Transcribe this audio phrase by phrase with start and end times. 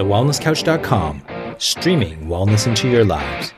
[0.00, 1.22] thewellnesscouch.com,
[1.58, 3.52] streaming wellness into your lives.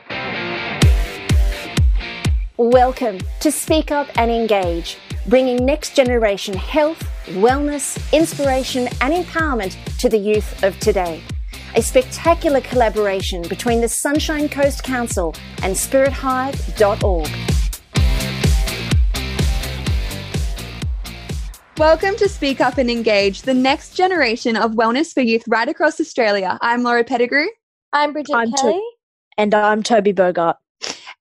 [2.57, 10.09] Welcome to Speak Up and Engage, bringing next generation health, wellness, inspiration, and empowerment to
[10.09, 11.23] the youth of today.
[11.75, 15.33] A spectacular collaboration between the Sunshine Coast Council
[15.63, 17.52] and spirithive.org.
[21.79, 25.99] Welcome to Speak Up and Engage, the next generation of wellness for youth right across
[25.99, 26.59] Australia.
[26.61, 27.47] I'm Laura Pettigrew.
[27.91, 28.73] I'm Bridget I'm Kelly.
[28.73, 28.91] To-
[29.39, 30.57] and I'm Toby Bogart.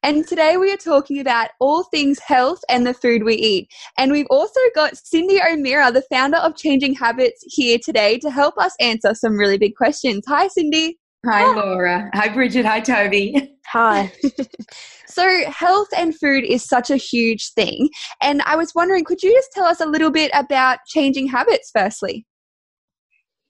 [0.02, 3.70] And today we are talking about all things health and the food we eat.
[3.96, 8.58] And we've also got Cyndi O'Meara, the founder of Changing Habits, here today to help
[8.58, 10.22] us answer some really big questions.
[10.28, 10.96] Hi, Cyndi.
[11.24, 12.10] Hi, Laura.
[12.12, 12.66] Hi, Bridget.
[12.66, 13.56] Hi, Toby.
[13.68, 14.12] Hi.
[15.12, 17.90] So, health and food is such a huge thing.
[18.20, 21.70] And I was wondering, could you just tell us a little bit about changing habits,
[21.72, 22.26] firstly?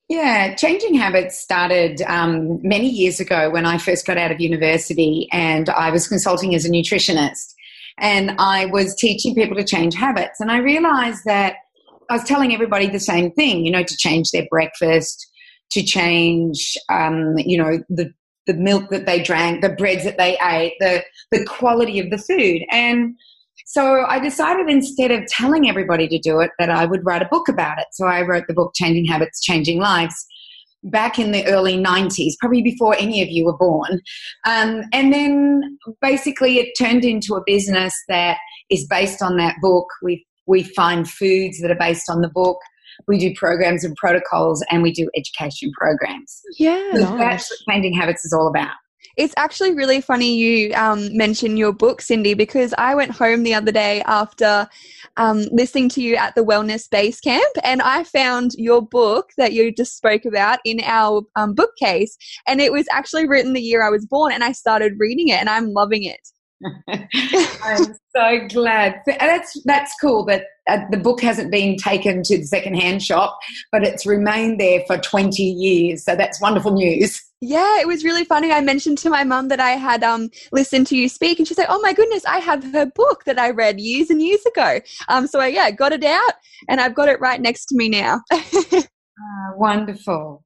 [0.09, 5.29] Yeah, changing habits started um, many years ago when I first got out of university
[5.33, 7.55] and I was consulting as a nutritionist.
[7.99, 10.41] And I was teaching people to change habits.
[10.41, 11.55] And I realized that
[12.11, 15.27] I was telling everybody the same thing, you know, to change their breakfast,
[15.71, 18.13] to change, um, you know, the,
[18.47, 22.19] the milk that they drank, the breads that they ate, the, the quality of the
[22.19, 22.63] food.
[22.71, 23.15] And
[23.67, 27.29] so I decided instead of telling everybody to do it, that I would write a
[27.31, 27.87] book about it.
[27.93, 30.27] So I wrote the book Changing Habits, Changing Lives
[30.85, 34.01] back in the early 90s, probably before any of you were born.
[34.47, 38.39] Um, and then basically it turned into a business that
[38.71, 39.87] is based on that book.
[40.03, 42.59] We, we find foods that are based on the book.
[43.07, 46.41] We do programs and protocols and we do education programs.
[46.59, 46.93] Yeah.
[46.95, 47.19] So Nice.
[47.19, 48.75] that's what Changing Habits is all about.
[49.17, 53.53] It's actually really funny you um, mention your book, Cyndi, because I went home the
[53.55, 54.67] other day after
[55.19, 59.53] um, listening to you at the Wellness Base Camp, and I found your book that
[59.53, 63.85] you just spoke about in our um, bookcase, and it was actually written the year
[63.85, 66.21] I was born, and I started reading it, and I'm loving it.
[66.89, 69.01] I'm so glad.
[69.07, 73.39] That's that's cool that uh, the book hasn't been taken to the secondhand shop,
[73.71, 76.05] but it's remained there for 20 years.
[76.05, 77.21] So that's wonderful news.
[77.41, 78.53] Yeah, it was really funny.
[78.53, 81.55] I mentioned to my mum that I had um, listened to you speak, and she
[81.55, 84.81] said, "Oh my goodness, I have her book that I read years and years ago."
[85.09, 86.35] Um, so I, yeah, got it out,
[86.69, 88.21] and I've got it right next to me now.
[89.23, 90.43] Ah, wonderful.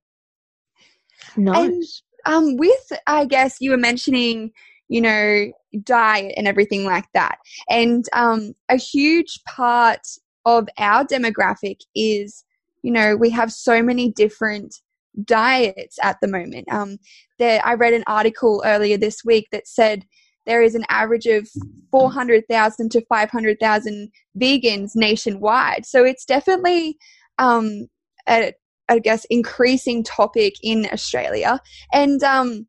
[1.36, 2.02] Nice.
[2.24, 4.52] um, with I guess you were mentioning,
[4.88, 5.52] you know,
[5.82, 7.38] diet and everything like that,
[7.68, 10.06] and um, a huge part
[10.46, 12.44] of our demographic is,
[12.82, 14.76] you know, we have so many different
[15.24, 16.70] diets at the moment.
[16.70, 16.98] Um,
[17.38, 20.04] there, I read an article earlier this week that said
[20.46, 21.48] there is an average of
[21.90, 25.84] 400,000 to 500,000 vegans nationwide.
[25.84, 26.96] So it's definitely,
[27.38, 27.88] um,
[28.28, 28.52] a,
[28.88, 31.60] I guess, increasing topic in Australia.
[31.92, 32.68] And um,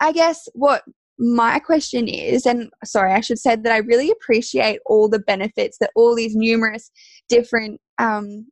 [0.00, 0.82] I guess what
[1.18, 5.78] my question is, and sorry, I should say that I really appreciate all the benefits
[5.78, 6.90] that all these numerous
[7.28, 8.46] different um,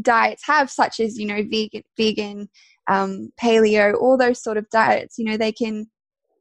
[0.00, 2.48] diets have, such as you know vegan, vegan,
[2.88, 5.18] um, paleo, all those sort of diets.
[5.18, 5.90] You know, they can,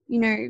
[0.07, 0.50] you know,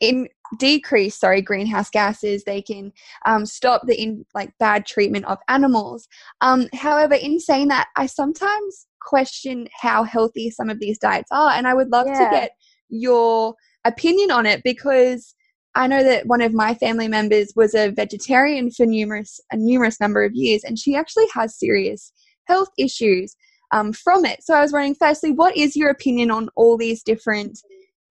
[0.00, 0.28] in
[0.58, 2.44] decrease sorry greenhouse gases.
[2.44, 2.92] They can
[3.26, 6.08] um, stop the in like bad treatment of animals.
[6.40, 11.50] Um, however in saying that i sometimes question how healthy some of these diets are
[11.50, 12.52] and i would love to get
[12.88, 13.54] your
[13.84, 15.34] opinion on it because
[15.74, 20.00] i know that one of my family members was a vegetarian for numerous a numerous
[20.00, 22.12] number of years and she actually has serious
[22.46, 23.36] health issues
[23.72, 27.02] um, from it so i was wondering firstly what is your opinion on all these
[27.02, 27.58] different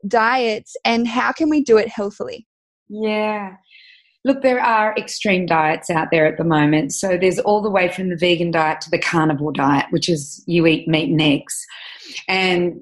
[0.07, 2.47] diets and how can we do it healthily
[2.91, 3.55] Yeah.
[4.23, 6.93] Look, there are extreme diets out there at the moment.
[6.93, 10.43] So there's all the way from the vegan diet to the carnivore diet, which is
[10.45, 11.65] you eat meat and eggs.
[12.27, 12.81] And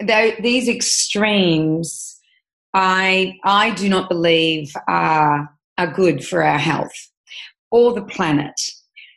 [0.00, 2.13] these extremes,
[2.74, 5.48] I I do not believe are
[5.78, 6.94] are good for our health
[7.70, 8.54] or the planet.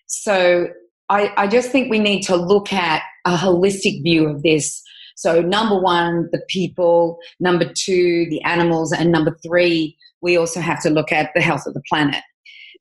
[0.07, 0.69] So
[1.09, 4.81] I, I just think we need to look at a holistic view of this.
[5.15, 7.19] So number one, the people.
[7.39, 11.65] Number two, the animals, and number three, we also have to look at the health
[11.65, 12.24] of the planet.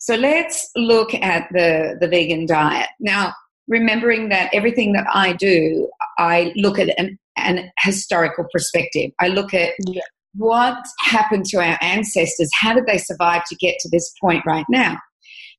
[0.00, 2.88] So let's look at the, the vegan diet.
[3.00, 3.32] Now,
[3.68, 5.88] remembering that everything that I do,
[6.18, 9.10] I look at an, an historical perspective.
[9.20, 10.02] I look at Yeah.
[10.36, 12.50] What happened to our ancestors.
[12.60, 14.98] How did they survive to get to this point right now?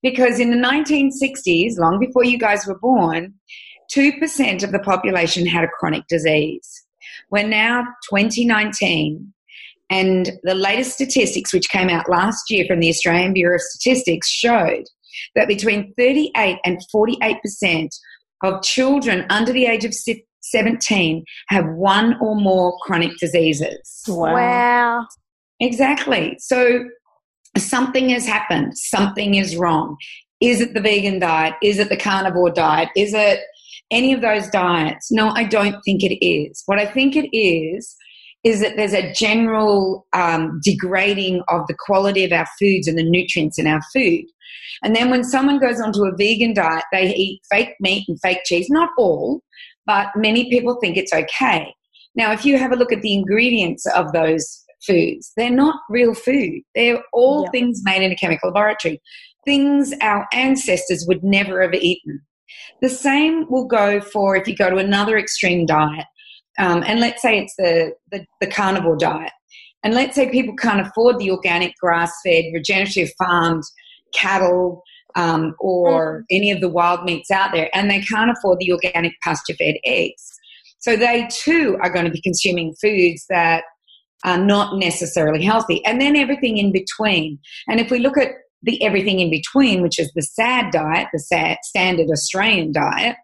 [0.04, 3.34] Because in the 1960s, long before you guys were born,
[3.96, 6.86] 2% of the population had a chronic disease.
[7.32, 9.34] We're now 2019,
[9.90, 14.30] and the latest statistics, which came out last year from the Australian Bureau of Statistics,
[14.30, 14.84] showed
[15.36, 17.90] that between 38 and 48%
[18.44, 19.94] of children under the age of
[20.52, 24.04] 17 have one or more chronic diseases.
[24.08, 24.34] Wow.
[24.34, 25.08] Wow.
[25.60, 26.38] Exactly.
[26.40, 26.86] So
[27.58, 29.98] something has happened, something is wrong.
[30.40, 31.56] Is it the vegan diet?
[31.64, 32.90] Is it the carnivore diet?
[32.96, 33.40] Is it
[33.90, 35.12] any of those diets?
[35.12, 36.62] No, I don't think it is.
[36.68, 37.96] What I think it is,
[38.44, 43.04] is that there's a general um, degrading of the quality of our foods and the
[43.04, 44.24] nutrients in our food.
[44.84, 48.42] And then when someone goes onto a vegan diet, they eat fake meat and fake
[48.46, 48.68] cheese.
[48.70, 49.42] Not all,
[49.88, 51.74] but many people think it's okay.
[52.16, 56.14] Now, if you have a look at the ingredients of those foods, they're not real
[56.14, 56.62] food.
[56.76, 59.02] They're all things made in a chemical laboratory,
[59.46, 62.22] things our ancestors would never have eaten.
[62.82, 66.06] The same will go for if you go to another extreme diet,
[66.60, 69.32] um, and let's say it's the, the, the carnivore diet.
[69.84, 73.64] And let's say people can't afford the organic, grass fed, regenerative farmed
[74.14, 74.82] cattle
[75.16, 79.14] um, or any of the wild meats out there, and they can't afford the organic
[79.24, 80.34] pasture fed eggs.
[80.80, 83.64] So they too are going to be consuming foods that
[84.24, 85.84] are not necessarily healthy.
[85.86, 87.40] And then everything in between.
[87.68, 88.30] And if we look at
[88.64, 93.16] the everything in between, which is the SAD diet, the sad, standard Australian diet,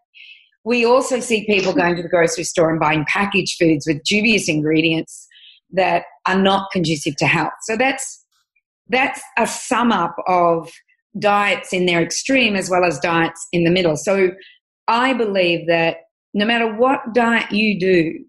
[0.64, 4.48] we also see people going to the grocery store and buying packaged foods with dubious
[4.48, 5.28] ingredients
[5.72, 7.54] that are not conducive to health.
[7.64, 8.24] So that's
[8.90, 10.72] that's a sum up of
[11.20, 13.96] diets in their extreme as well as diets in the middle.
[13.96, 14.32] So
[14.88, 15.98] I believe that
[16.34, 18.26] no matter what diet you do,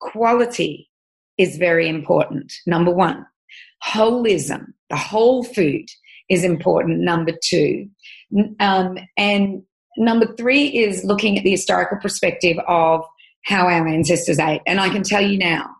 [0.00, 0.90] quality
[1.38, 2.52] is very important.
[2.66, 3.26] Number one,
[3.82, 5.86] holism, the whole food
[6.28, 7.00] is important.
[7.00, 7.88] Number two,
[8.60, 9.62] um, and
[9.96, 13.04] number three is looking at the historical perspective of
[13.44, 14.60] how our ancestors ate.
[14.66, 15.70] And I can tell you now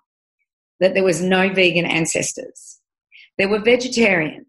[0.80, 2.80] that there was no vegan ancestors.
[3.38, 4.46] There were vegetarians.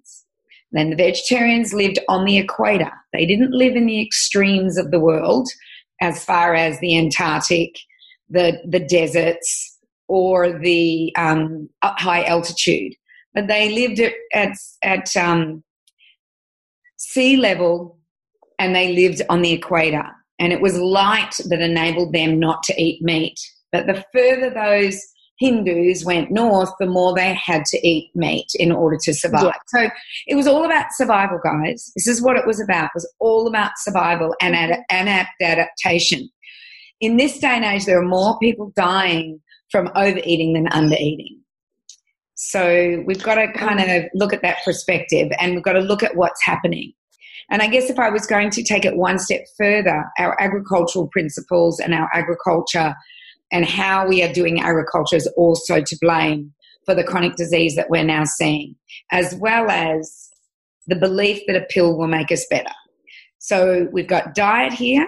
[0.71, 2.91] Then the vegetarians lived on the equator.
[3.13, 5.47] They didn't live in the extremes of the world,
[6.01, 7.75] as far as the Antarctic,
[8.29, 9.77] the the deserts,
[10.07, 12.93] or the um, high altitude.
[13.33, 15.63] But they lived at at, at um,
[16.97, 17.99] sea level,
[18.57, 20.03] and they lived on the equator.
[20.39, 23.37] And it was light that enabled them not to eat meat.
[23.71, 24.99] But the further those
[25.41, 29.45] Hindus went north, the more they had to eat meat in order to survive.
[29.45, 29.53] Yeah.
[29.65, 29.89] So
[30.27, 31.91] it was all about survival, guys.
[31.95, 32.85] This is what it was about.
[32.85, 36.29] It was all about survival and ad- and adaptation.
[36.99, 39.41] In this day and age, there are more people dying
[39.71, 41.39] from overeating than undereating.
[42.35, 46.03] So we've got to kind of look at that perspective and we've got to look
[46.03, 46.93] at what's happening.
[47.49, 51.07] And I guess if I was going to take it one step further, our agricultural
[51.07, 52.95] principles and our agriculture
[53.51, 56.53] and how we are doing agriculture is also to blame
[56.85, 58.75] for the chronic disease that we're now seeing,
[59.11, 60.29] as well as
[60.87, 62.71] the belief that a pill will make us better.
[63.39, 65.07] So we've got diet here,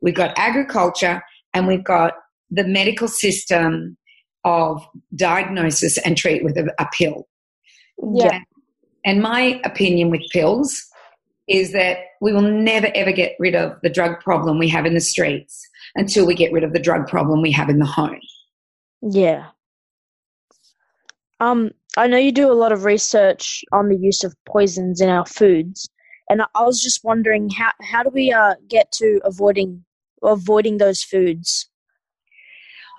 [0.00, 1.22] we've got agriculture,
[1.54, 2.14] and we've got
[2.50, 3.96] the medical system
[4.44, 7.26] of diagnosis and treat with a, a pill.
[8.14, 8.40] Yeah.
[9.04, 10.80] And my opinion with pills
[11.48, 14.94] is that we will never ever get rid of the drug problem we have in
[14.94, 15.66] the streets
[15.98, 18.20] until we get rid of the drug problem we have in the home.
[19.02, 19.48] Yeah.
[21.40, 25.08] Um, I know you do a lot of research on the use of poisons in
[25.08, 25.88] our foods,
[26.30, 29.84] and I was just wondering how how do we uh get to avoiding
[30.22, 31.68] avoiding those foods?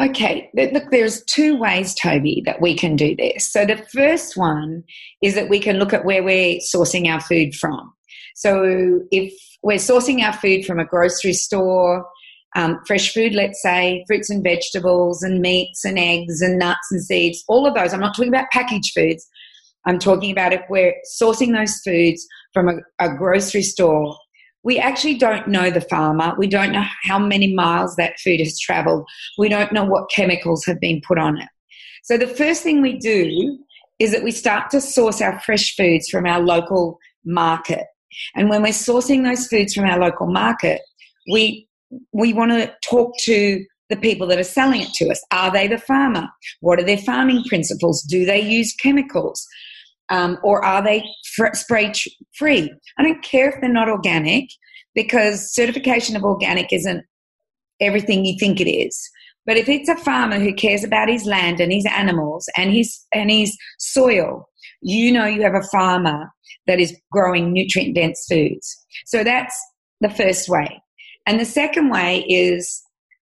[0.02, 3.52] Okay, look, there's two ways, Toby, that we can do this.
[3.52, 4.84] So the first one
[5.22, 7.92] is that we can look at where we're sourcing our food from.
[8.36, 12.06] So if we're sourcing our food from a grocery store,
[12.56, 17.04] um, fresh food, let's say, fruits and vegetables and meats and eggs and nuts and
[17.04, 17.94] seeds, all of those.
[17.94, 19.28] I'm not talking about packaged foods.
[19.86, 24.16] I'm talking about if we're sourcing those foods from a, a grocery store.
[24.64, 26.34] We actually don't know the farmer.
[26.38, 29.08] We don't know how many miles that food has traveled.
[29.38, 31.48] We don't know what chemicals have been put on it.
[32.04, 33.58] So the first thing we do
[34.00, 37.86] is that we start to source our fresh foods from our local market.
[38.36, 40.82] And when we're sourcing those foods from our local market,
[41.32, 41.69] we
[42.12, 45.22] we want to talk to the people that are selling it to us.
[45.32, 46.28] Are they the farmer?
[46.62, 48.04] What are their farming principles?
[48.04, 49.46] Do they use chemicals?
[50.10, 51.04] Um, or are they
[51.36, 52.72] fr- spray tr- free?
[52.98, 54.50] I don't care if they're not organic
[54.96, 57.04] because certification of organic isn't
[57.80, 59.10] everything you think it is.
[59.46, 63.00] But if it's a farmer who cares about his land and his animals and his
[63.14, 64.48] and his soil,
[64.82, 66.30] you know you have a farmer
[66.68, 68.86] that is growing nutrient dense foods.
[69.06, 69.58] So that's
[70.02, 70.82] the first way.
[71.26, 72.82] And the second way is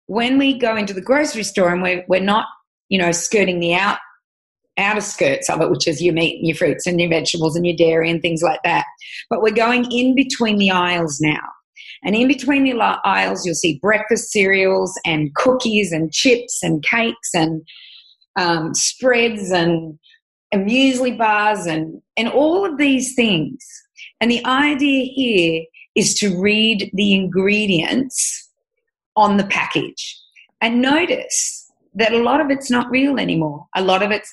[0.07, 2.45] when we go into the grocery store and we're, we're not,
[2.89, 3.97] you know, skirting the out
[4.77, 7.65] outer skirts of it, which is your meat and your fruits and your vegetables and
[7.65, 8.85] your dairy and things like that.
[9.29, 11.41] But we're going in between the aisles now.
[12.03, 17.33] And in between the aisles, you'll see breakfast cereals and cookies and chips and cakes
[17.33, 17.63] and
[18.35, 19.97] um, spreads and,
[20.51, 23.65] and muesli bars and, and all of these things.
[24.21, 25.63] And the idea here
[25.97, 28.49] is to read the ingredients
[29.15, 30.17] on the package
[30.61, 33.65] and notice that a lot of it's not real anymore.
[33.75, 34.31] A lot of it's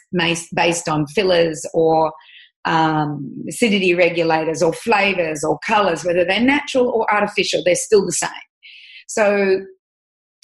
[0.54, 2.12] based on fillers or
[2.66, 8.12] um, acidity regulators or flavors or colors, whether they're natural or artificial, they're still the
[8.12, 8.30] same.
[9.09, 9.64] So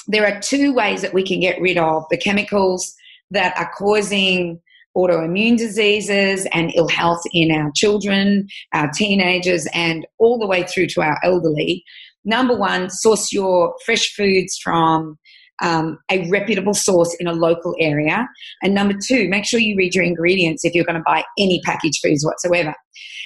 [0.08, 2.94] there are two ways that we can get rid of the chemicals
[3.30, 4.60] that are causing
[4.96, 10.86] autoimmune diseases and ill health in our children, our teenagers, and all the way through
[10.88, 11.84] to our elderly.
[12.24, 15.18] Number one, source your fresh foods from
[15.62, 18.28] um, a reputable source in a local area.
[18.62, 21.60] And number two, make sure you read your ingredients if you're going to buy any
[21.64, 22.74] packaged foods whatsoever.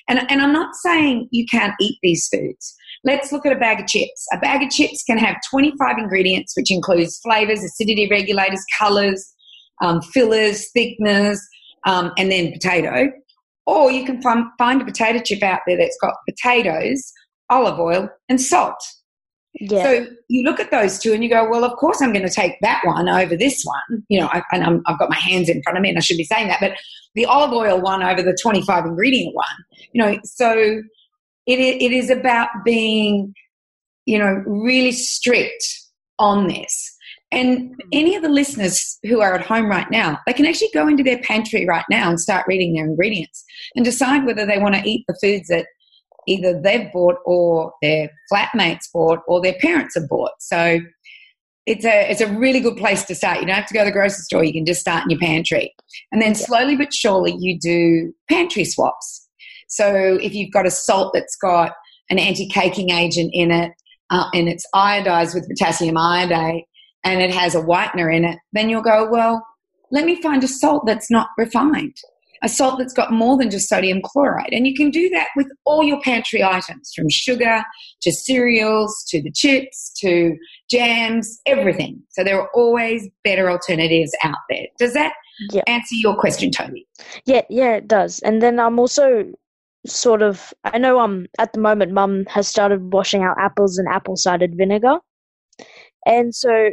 [0.08, 2.74] And, and I'm not saying you can't eat these foods.
[3.04, 4.26] Let's look at a bag of chips.
[4.32, 9.34] A bag of chips can have 25 ingredients, which includes flavors, acidity regulators, colors,
[9.82, 11.40] um, fillers, thickness,
[11.84, 13.12] um, and then potato.
[13.66, 17.12] Or you can find, find a potato chip out there that's got potatoes,
[17.48, 18.76] olive oil, and salt.
[19.60, 19.84] Yeah.
[19.84, 22.32] So you look at those two and you go, well, of course I'm going to
[22.32, 24.04] take that one over this one.
[24.08, 26.00] You know, I, and i have got my hands in front of me and I
[26.00, 26.72] should be saying that, but
[27.14, 29.46] the olive oil one over the 25 ingredient one.
[29.92, 30.82] You know, so
[31.46, 33.32] it, it is about being,
[34.06, 35.64] you know, really strict
[36.18, 36.93] on this.
[37.34, 37.74] And hmm.
[37.92, 41.02] any of the listeners who are at home right now, they can actually go into
[41.02, 44.88] their pantry right now and start reading their ingredients and decide whether they want to
[44.88, 45.66] eat the foods that
[46.26, 50.32] either they've bought or their flatmates bought or their parents have bought.
[50.38, 50.80] So
[51.66, 53.40] it's a it's a really good place to start.
[53.40, 54.44] You don't have to go to the grocery store.
[54.44, 55.74] You can just start in your pantry,
[56.12, 59.28] and then slowly but surely you do pantry swaps.
[59.68, 61.72] So if you've got a salt that's got
[62.10, 63.72] an anti-caking agent in it,
[64.10, 66.64] uh, and it's iodized with potassium iodate,
[67.04, 69.46] and it has a whitener in it, then you'll go, well,
[69.90, 71.94] let me find a salt that's not refined
[72.44, 74.50] a salt that's got more than just sodium chloride.
[74.52, 77.64] And you can do that with all your pantry items from sugar
[78.02, 80.36] to cereals to the chips to
[80.70, 82.02] jams, everything.
[82.10, 84.66] So there are always better alternatives out there.
[84.78, 85.14] Does that
[85.50, 85.62] yeah.
[85.66, 86.86] answer your question, Toby?
[87.24, 88.20] Yeah, yeah, it does.
[88.20, 89.24] And then I'm also
[89.86, 93.86] sort of I know um at the moment mum has started washing out apples in
[93.86, 94.98] apple cider vinegar.
[96.06, 96.70] And so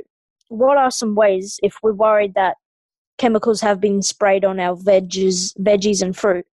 [0.52, 2.58] what are some ways if we're worried that
[3.18, 6.46] chemicals have been sprayed on our veggies, veggies and fruit.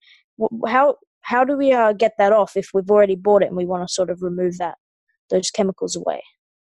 [0.66, 3.66] How how do we uh, get that off if we've already bought it and we
[3.66, 4.76] want to sort of remove that
[5.30, 6.22] those chemicals away?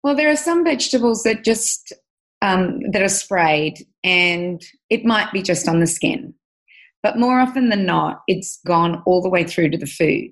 [0.02, 1.92] Well, there are some vegetables that just
[2.42, 6.34] um, that are sprayed, and it might be just on the skin,
[7.02, 10.30] but more often than not, it's gone all the way through to the food.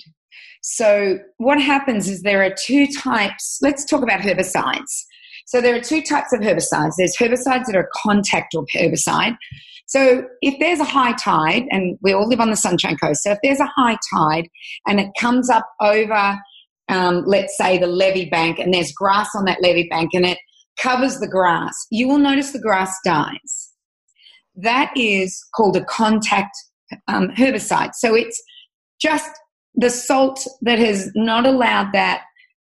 [0.62, 3.58] So what happens is there are two types.
[3.62, 5.04] Let's talk about herbicides.
[5.46, 6.92] So there are two types of herbicides.
[6.96, 9.36] There's herbicides that are contact herbicide.
[9.86, 13.32] So if there's a high tide, and we all live on the Sunshine Coast, so
[13.32, 14.48] if there's a high tide
[14.86, 16.38] and it comes up over,
[16.88, 20.38] um, let's say, the levee bank, and there's grass on that levee bank, and it
[20.80, 23.70] covers the grass, you will notice the grass dies.
[24.56, 26.56] That is called a contact
[27.08, 27.94] um, herbicide.
[27.94, 28.42] So it's
[29.00, 29.30] just
[29.74, 32.22] the salt that has not allowed that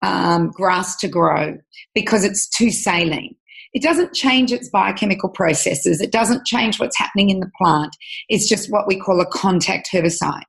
[0.08, 1.58] um, grass to grow
[1.94, 3.36] because it's too saline.
[3.74, 6.00] It doesn't change its biochemical processes.
[6.02, 7.96] It doesn't change what's happening in the plant.
[8.30, 10.46] It's just what we call a contact herbicide.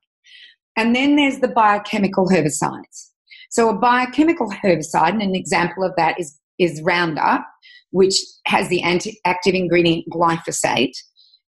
[0.77, 3.09] And then there's the biochemical herbicides.
[3.49, 7.45] So a biochemical herbicide, and an example of that is, is Roundup,
[7.91, 10.93] which has the anti- active ingredient glyphosate.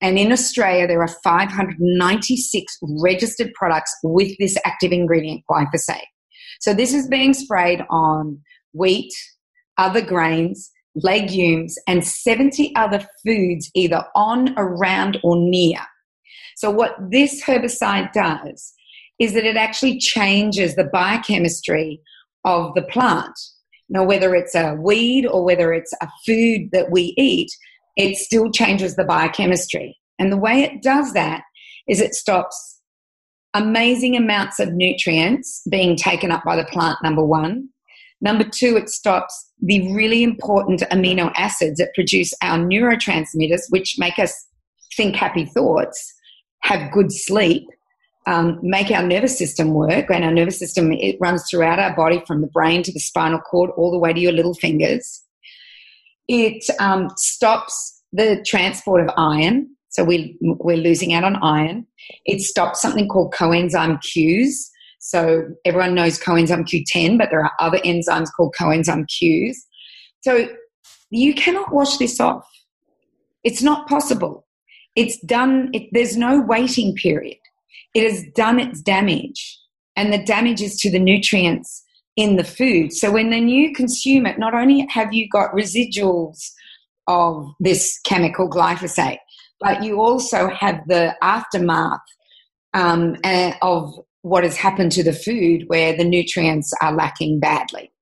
[0.00, 6.04] And in Australia, there are 596 registered products with this active ingredient glyphosate.
[6.60, 8.40] So this is being sprayed on
[8.72, 9.12] wheat,
[9.78, 15.80] other grains, legumes, and 70 other foods either on, around, or near.
[16.56, 18.72] So what this herbicide does
[19.18, 22.00] is that it actually changes the biochemistry
[22.44, 23.38] of the plant.
[23.88, 27.50] Now, whether it's a weed or whether it's a food that we eat,
[27.96, 29.96] it still changes the biochemistry.
[30.18, 31.42] And the way it does that
[31.88, 32.75] is it stops
[33.56, 37.68] amazing amounts of nutrients being taken up by the plant, number one.
[38.20, 44.18] Number two, it stops the really important amino acids that produce our neurotransmitters, which make
[44.18, 44.46] us
[44.96, 46.14] think happy thoughts,
[46.60, 47.66] have good sleep,
[48.26, 50.10] um, make our nervous system work.
[50.10, 53.40] And our nervous system, it runs throughout our body from the brain to the spinal
[53.40, 55.22] cord, all the way to your little fingers.
[56.28, 59.75] It um, stops the transport of iron.
[59.96, 61.86] So we, we're losing out on iron.
[62.26, 64.52] It stops something called coenzyme Qs.
[64.98, 69.54] So everyone knows coenzyme Q10, but there are other enzymes called coenzyme Qs.
[70.20, 70.50] So
[71.08, 72.46] you cannot wash this off.
[73.42, 74.46] It's not possible.
[74.96, 77.38] It's done, it, there's no waiting period.
[77.94, 79.58] It has done its damage,
[79.96, 81.82] and the damage is to the nutrients
[82.16, 82.92] in the food.
[82.92, 86.50] So when then you consume it, not only have you got residuals
[87.06, 89.18] of this chemical glyphosate,
[89.60, 92.00] but you also have the aftermath
[92.75, 93.16] um,
[93.62, 97.92] of what has happened to the food where the nutrients are lacking badly.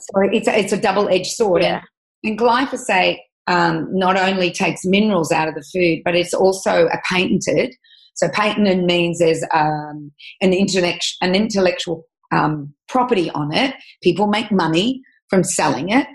[0.00, 1.62] So it's a, it's a double edged sword.
[1.62, 1.80] Yeah.
[2.22, 7.00] And glyphosate um, not only takes minerals out of the food, but it's also a
[7.08, 7.74] patented.
[8.14, 13.74] So patented means there's um, an, intellect, an intellectual um, property on it.
[14.02, 16.06] People make money from selling it.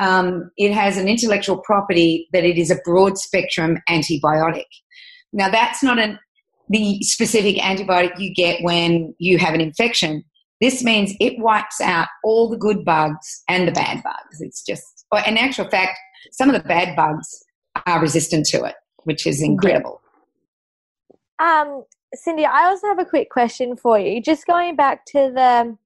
[0.00, 4.64] Um, it has an intellectual property that it is a broad spectrum antibiotic.
[5.32, 6.18] Now, that's not an,
[6.68, 10.24] the specific antibiotic you get when you have an infection.
[10.60, 14.40] This means it wipes out all the good bugs and the bad bugs.
[14.40, 15.98] It's just, or in actual fact,
[16.32, 17.28] some of the bad bugs
[17.86, 18.74] are resistant to it,
[19.04, 20.00] which is incredible.
[21.38, 21.84] Um,
[22.16, 24.22] Cyndi, I also have a quick question for you.
[24.22, 25.76] Just going back to the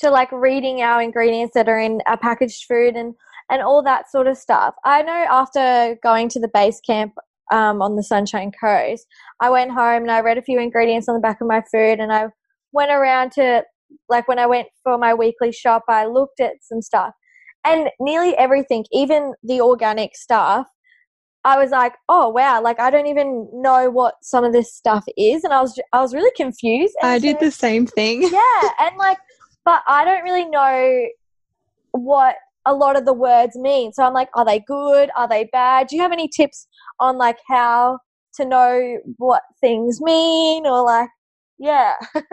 [0.00, 3.14] to like reading our ingredients that are in our packaged food and
[3.50, 4.74] and all that sort of stuff.
[4.84, 7.14] I know after going to the base camp
[7.50, 9.06] um, on the Sunshine Coast,
[9.40, 11.98] I went home and I read a few ingredients on the back of my food,
[11.98, 12.26] and I
[12.72, 13.64] went around to
[14.08, 17.12] like when I went for my weekly shop, I looked at some stuff,
[17.64, 20.66] and nearly everything, even the organic stuff,
[21.44, 25.04] I was like, oh wow, like I don't even know what some of this stuff
[25.16, 26.94] is, and I was I was really confused.
[27.02, 28.22] I did the same thing.
[28.22, 29.18] Yeah, and like,
[29.64, 31.06] but I don't really know
[31.92, 32.36] what
[32.66, 33.92] a lot of the words mean.
[33.92, 35.10] So I'm like, are they good?
[35.16, 35.88] Are they bad?
[35.88, 36.66] Do you have any tips
[36.98, 37.98] on like how
[38.34, 41.08] to know what things mean, or like,
[41.58, 41.94] yeah?
[42.14, 42.24] well,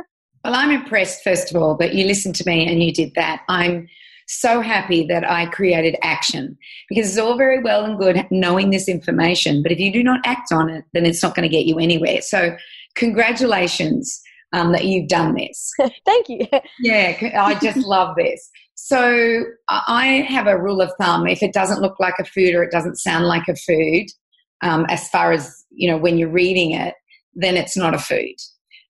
[0.46, 3.42] I'm impressed first of all that you listened to me and you did that.
[3.50, 3.88] I'm
[4.28, 6.58] so happy that I created action
[6.90, 10.20] because it's all very well and good knowing this information, but if you do not
[10.26, 12.22] act on it, then it's not going to get you anywhere.
[12.22, 12.56] So,
[12.96, 14.22] congratulations
[14.54, 15.72] um, that you've done this.
[16.06, 16.48] Thank you.
[16.80, 18.50] Yeah, I just love this.
[18.76, 22.64] So, I have a rule of thumb if it doesn't look like a food or
[22.64, 24.06] it doesn't sound like a food,
[24.62, 26.94] um, as far as you know, when you're reading it,
[27.34, 28.36] then it's not a food.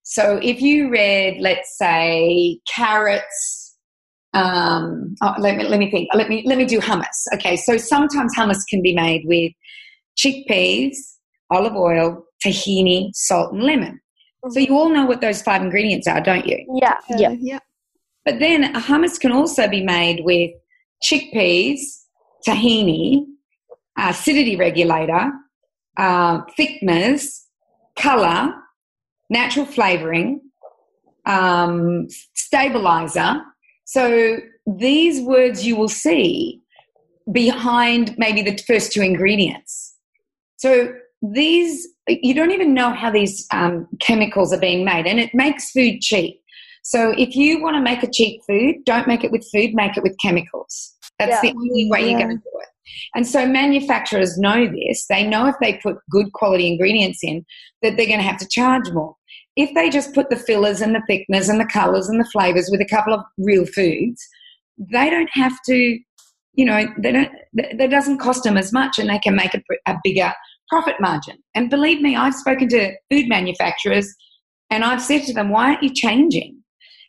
[0.03, 3.77] So, if you read, let's say, carrots,
[4.33, 6.09] um, oh, let me let me think.
[6.13, 7.25] Let me let me do hummus.
[7.33, 9.51] Okay, so sometimes hummus can be made with
[10.17, 10.95] chickpeas,
[11.49, 13.99] olive oil, tahini, salt, and lemon.
[14.49, 16.65] So you all know what those five ingredients are, don't you?
[16.81, 17.59] Yeah, uh, yeah, yeah.
[18.23, 20.51] But then a hummus can also be made with
[21.03, 21.79] chickpeas,
[22.47, 23.25] tahini,
[23.97, 25.31] acidity regulator,
[25.97, 27.41] uh, thickeners,
[27.97, 28.53] color,
[29.29, 30.41] natural flavoring,
[31.25, 33.41] um, stabilizer,
[33.87, 36.61] so these words you will see
[37.31, 39.95] behind maybe the first two ingredients.
[40.57, 45.31] So these, you don't even know how these um, chemicals are being made, and it
[45.33, 46.39] makes food cheap.
[46.83, 49.97] So if you want to make a cheap food, don't make it with food, make
[49.97, 50.95] it with chemicals.
[51.19, 51.51] That's yeah.
[51.51, 52.07] the only way yeah.
[52.07, 52.67] you're going to do it.
[53.13, 55.05] And so manufacturers know this.
[55.07, 57.45] They know if they put good quality ingredients in
[57.81, 59.15] that they're going to have to charge more
[59.57, 62.69] if they just put the fillers and the thickness and the colors and the flavors
[62.71, 64.25] with a couple of real foods,
[64.77, 65.99] they don't have to,
[66.53, 69.61] you know, they don't, that doesn't cost them as much and they can make a,
[69.87, 70.31] a bigger
[70.69, 71.37] profit margin.
[71.55, 74.13] And believe me, I've spoken to food manufacturers
[74.69, 76.61] and I've said to them, why aren't you changing?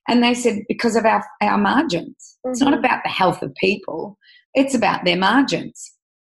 [0.08, 2.38] And they said, because of our, our margins.
[2.46, 2.50] Mm-hmm.
[2.50, 2.84] It's not mm-hmm.
[2.84, 4.18] about the health of people,
[4.54, 5.92] it's about their margins.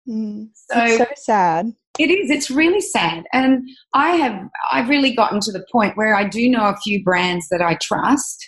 [0.08, 0.50] Mm.
[0.54, 1.74] So, so sad.
[2.00, 2.32] It is.
[2.32, 3.26] It's really sad.
[3.34, 7.04] And I have I've really gotten to the point where I do know a few
[7.04, 8.44] brands that I trust,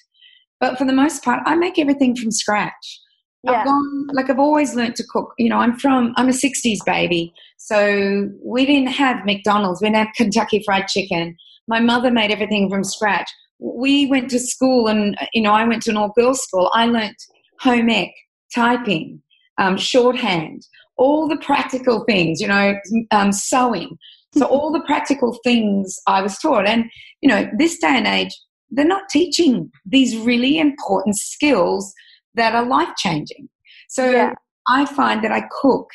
[0.60, 3.00] but for the most part, I make everything from scratch.
[3.44, 3.52] Yeah.
[3.52, 5.34] I've gone like I've always learned to cook.
[5.38, 9.82] You know, I'm from I'm a '60s baby, so we didn't have McDonald's.
[9.82, 11.36] We didn't have Kentucky Fried Chicken.
[11.68, 13.30] My mother made everything from scratch.
[13.60, 16.70] We went to school, and you know, I went to an all girls school.
[16.74, 17.16] I learnt
[17.60, 18.12] home ec,
[18.54, 19.22] typing,
[19.58, 20.64] um, shorthand
[21.02, 22.76] all the practical things, you know,
[23.10, 23.98] um, sewing.
[24.38, 26.68] So all the practical things I was taught.
[26.68, 26.86] And,
[27.22, 28.38] you know, this day and age,
[28.70, 31.92] they're not teaching these really important skills
[32.36, 33.50] that are life changing.
[33.90, 34.34] So yeah.
[34.68, 35.90] I find that I cook.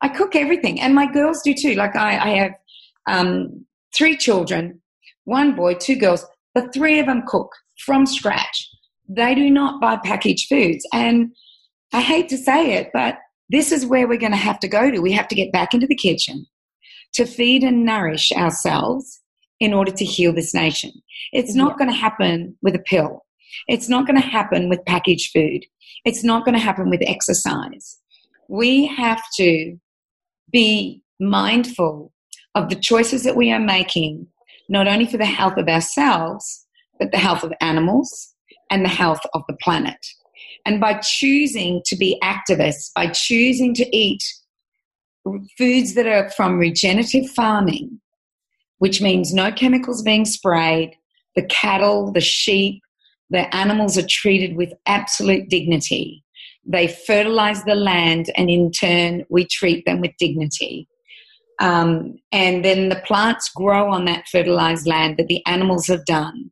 [0.00, 0.80] I cook everything.
[0.80, 1.74] And my girls do too.
[1.74, 2.52] Like I, I have
[3.06, 4.80] um, three children,
[5.24, 6.24] one boy, two girls.
[6.54, 7.50] The three of them cook
[7.84, 8.68] from scratch.
[9.08, 10.86] They do not buy packaged foods.
[10.92, 11.32] And
[11.92, 14.90] I hate to say it, but this is where we're going to have to go
[14.90, 15.00] to.
[15.00, 16.46] We have to get back into the kitchen
[17.14, 19.20] to feed and nourish ourselves
[19.58, 20.92] in order to heal this nation.
[21.32, 21.78] It's not Yeah.
[21.78, 23.24] going to happen with a pill.
[23.68, 25.64] It's not going to happen with packaged food.
[26.04, 27.98] It's not going to happen with exercise.
[28.48, 29.78] We have to
[30.50, 32.12] be mindful
[32.54, 34.26] of the choices that we are making,
[34.68, 36.66] not only for the health of ourselves,
[36.98, 38.34] but the health of animals
[38.70, 40.04] and the health of the planet.
[40.66, 44.22] And by choosing to be activists, by choosing to eat
[45.56, 48.00] foods that are from regenerative farming,
[48.78, 50.96] which means no chemicals being sprayed,
[51.36, 52.82] the cattle, the sheep,
[53.30, 56.24] the animals are treated with absolute dignity.
[56.64, 60.88] They fertilize the land, and in turn, we treat them with dignity.
[61.60, 66.50] Um, and then the plants grow on that fertilized land that the animals have done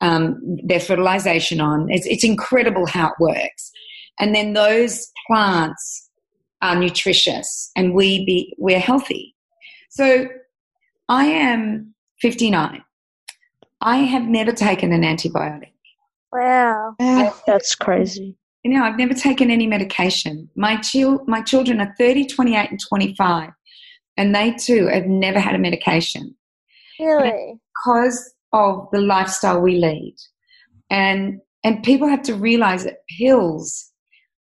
[0.00, 1.90] um, their fertilization on.
[1.90, 3.70] It's, it's incredible how it works.
[4.18, 6.08] And then those plants
[6.62, 9.34] are nutritious, and we be we're healthy.
[9.90, 10.26] So
[11.08, 12.82] I am 59.
[13.80, 15.72] I have never taken an antibiotic.
[16.32, 16.94] Wow.
[17.46, 18.36] That's crazy.
[18.62, 20.48] You know, I've never taken any medication.
[20.56, 23.50] My, chil- my children are 30, 28, and 25,
[24.16, 26.34] and they too have never had a medication
[26.98, 27.60] Really?
[27.84, 30.16] because of the lifestyle we lead.
[30.90, 33.92] And, and people have to realize that pills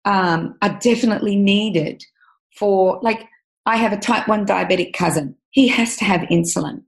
[0.04, 2.04] um, are definitely needed
[2.58, 3.28] for, like,
[3.66, 5.36] I have a type 1 diabetic cousin.
[5.52, 6.84] He has to have insulin.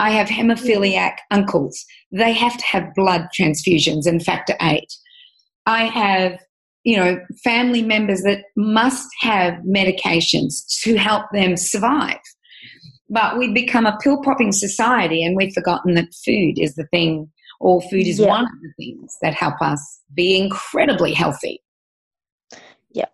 [0.00, 1.84] I have hemophiliac uncles.
[2.10, 4.92] They have to have blood transfusions and factor eight.
[5.66, 6.38] I have,
[6.84, 12.18] you know, family members that must have medications to help them survive.
[13.08, 17.30] But we've become a pill popping society and we've forgotten that food is the thing,
[17.60, 18.28] or food is Yeah.
[18.28, 21.62] one of the things that help us be incredibly healthy.
[22.90, 23.06] Yeah.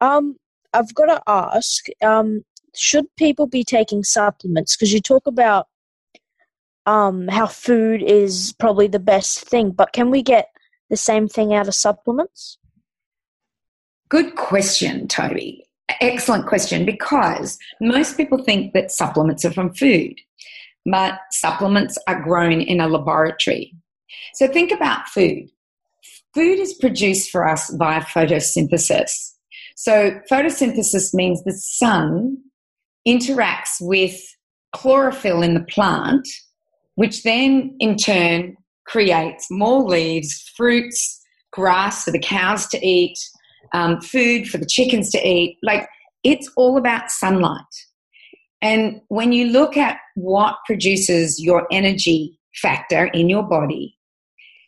[0.00, 0.36] Um,
[0.72, 2.42] I've got to ask, um,
[2.74, 4.76] should people be taking supplements?
[4.76, 5.66] Because you talk about
[6.86, 10.48] um how food is probably the best thing, but can we get
[10.88, 12.58] the same thing out of supplements?
[14.08, 15.64] Good question, Toby.
[16.00, 20.14] Excellent question because most people think that supplements are from food,
[20.84, 23.72] but supplements are grown in a laboratory.
[24.34, 25.48] So think about food.
[26.34, 29.32] Food is produced for us via photosynthesis.
[29.76, 32.38] So photosynthesis means the sun
[33.06, 34.20] interacts with
[34.74, 36.26] chlorophyll in the plant,
[36.94, 41.20] which then in turn creates more leaves, fruits,
[41.52, 43.16] grass for the cows to eat,
[43.72, 45.56] um, food for the chickens to eat.
[45.62, 45.88] Like
[46.24, 47.64] it's all about sunlight.
[48.62, 53.96] And when you look at what produces your energy factor in your body,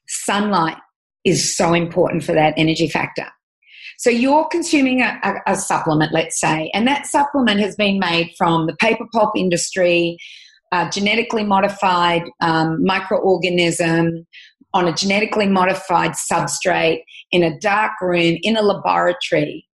[0.08, 0.78] sunlight
[1.24, 3.26] is so important for that energy factor.
[4.02, 8.34] So you're consuming a, a, a supplement, let's say, and that supplement has been made
[8.36, 10.16] from the paper pulp industry,
[10.72, 14.26] uh, genetically modified um, microorganism
[14.74, 19.68] on a genetically modified substrate in a dark room in a laboratory,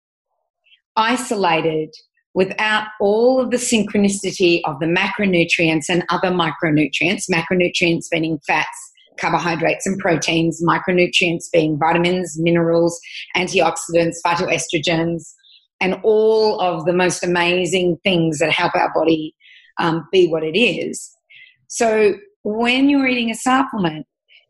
[0.97, 1.95] isolated
[2.33, 9.85] without all of the synchronicity of the macronutrients and other micronutrients, macronutrients being fats, carbohydrates,
[9.85, 12.99] and proteins, micronutrients being vitamins, minerals,
[13.35, 15.23] antioxidants, phytoestrogens,
[15.79, 19.35] and all of the most amazing things that help our body
[19.79, 21.11] um, be what it is.
[21.67, 24.05] So when you're eating a supplement,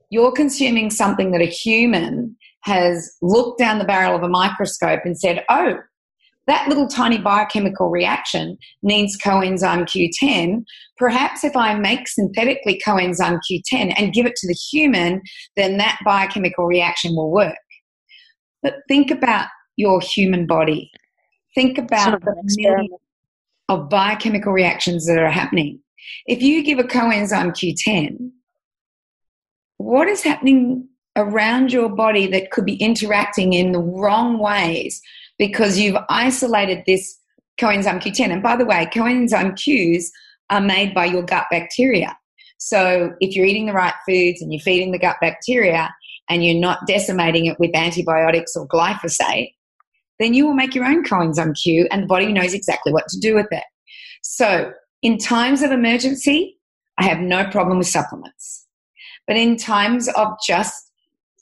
[0.09, 5.17] you're consuming something that a human has looked down the barrel of a microscope and
[5.17, 5.79] said, oh,
[6.47, 10.63] that little tiny biochemical reaction needs coenzyme Q10.
[10.97, 15.21] Perhaps if I make synthetically coenzyme Q10 and give it to the human,
[15.57, 17.55] then that biochemical reaction will work.
[18.63, 20.89] But think about your human body.
[21.53, 22.89] Think about Sort of the millions
[23.69, 25.79] of biochemical reactions that are happening.
[26.25, 28.31] If you give a coenzyme Q10,
[29.77, 35.01] what is happening around your body that could be interacting in the wrong ways
[35.37, 37.17] because you've isolated this
[37.59, 38.31] coenzyme Q10?
[38.31, 40.05] And by the way, coenzyme Qs
[40.49, 42.17] are made by your gut bacteria.
[42.57, 45.93] So if you're eating the right foods and you're feeding the gut bacteria
[46.29, 49.53] and you're not decimating it with antibiotics or glyphosate,
[50.19, 53.19] then you will make your own coenzyme Q and the body knows exactly what to
[53.19, 53.63] do with it.
[54.23, 54.71] So
[55.01, 56.57] in times of emergency,
[56.97, 58.65] I have no problem with supplements.
[59.27, 60.91] But in times of just,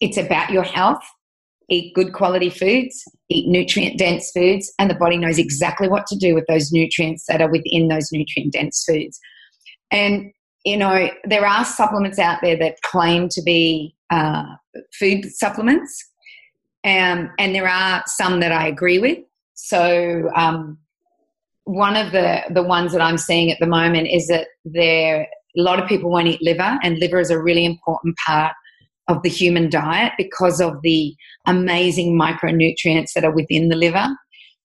[0.02, 1.04] it's about your health,
[1.70, 6.16] eat good quality foods, eat nutrient dense foods, and the body knows exactly what to
[6.16, 9.20] do with those nutrients that are within those nutrient dense foods.
[9.92, 10.32] And,
[10.64, 14.46] you know, there are supplements out there that claim to be uh,
[14.98, 16.12] food supplements,
[16.84, 19.20] um, and there are some that I agree with.
[19.56, 20.78] So, um,
[21.64, 25.62] one of the, the ones that I'm seeing at the moment is that they're a
[25.62, 28.54] lot of people won't eat liver, and liver is a really important part
[29.08, 31.16] of the human diet because of the
[31.46, 34.08] amazing micronutrients that are within the liver.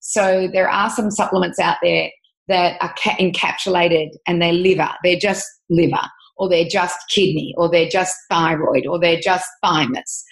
[0.00, 2.10] So there are some supplements out there
[2.48, 6.00] that are ca- encapsulated and they're liver, they're just liver,
[6.36, 10.24] or they're just kidney, or they're just thyroid, or they're just thymus.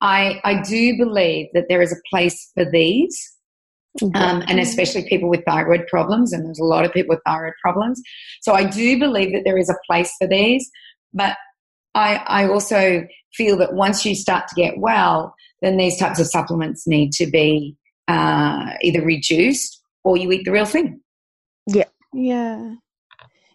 [0.00, 3.18] I, I do believe that there is a place for these,
[4.14, 7.54] um, and especially people with thyroid problems, and there's a lot of people with thyroid
[7.62, 8.00] problems.
[8.42, 10.70] So I do believe that there is a place for these,
[11.12, 11.36] but
[11.96, 16.26] I, I also feel that once you start to get well, then these types of
[16.26, 17.74] supplements need to be
[18.06, 21.00] uh, either reduced or you eat the real thing.
[21.66, 21.88] Yeah.
[22.12, 22.74] Yeah.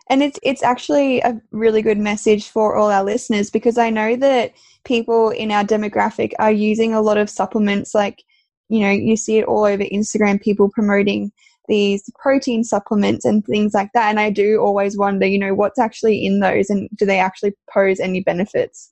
[0.10, 4.15] And it's it's actually a really good message for all our listeners because I know
[4.17, 8.23] that people in our demographic are using a lot of supplements like
[8.67, 11.32] you know, you see it all over Instagram people promoting
[11.67, 15.80] these protein supplements and things like that and I do always wonder, you know, what's
[15.80, 18.91] actually in those and do they actually pose any benefits?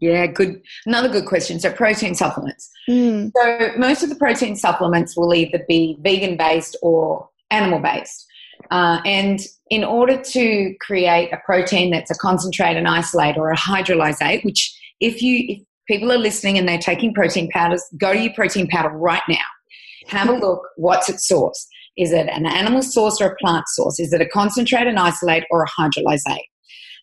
[0.00, 0.62] Yeah, good.
[0.86, 1.60] Another good question.
[1.60, 2.70] So, protein supplements.
[2.88, 3.32] Mm.
[3.36, 8.26] So, most of the protein supplements will either be vegan based or animal based.
[8.70, 13.56] Uh, and in order to create a protein that's a concentrate and isolate or a
[13.56, 18.18] hydrolysate, which if you if people are listening and they're taking protein powders, go to
[18.18, 19.36] your protein powder right now.
[20.06, 20.62] Have a look.
[20.76, 21.66] What's its source?
[21.96, 23.98] Is it an animal source or a plant source?
[23.98, 26.44] Is it a concentrate and isolate or a hydrolysate?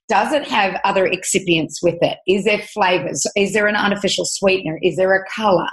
[0.07, 2.17] Does it have other excipients with it?
[2.27, 3.25] Is there flavors?
[3.35, 4.79] Is there an artificial sweetener?
[4.81, 5.67] Is there a color?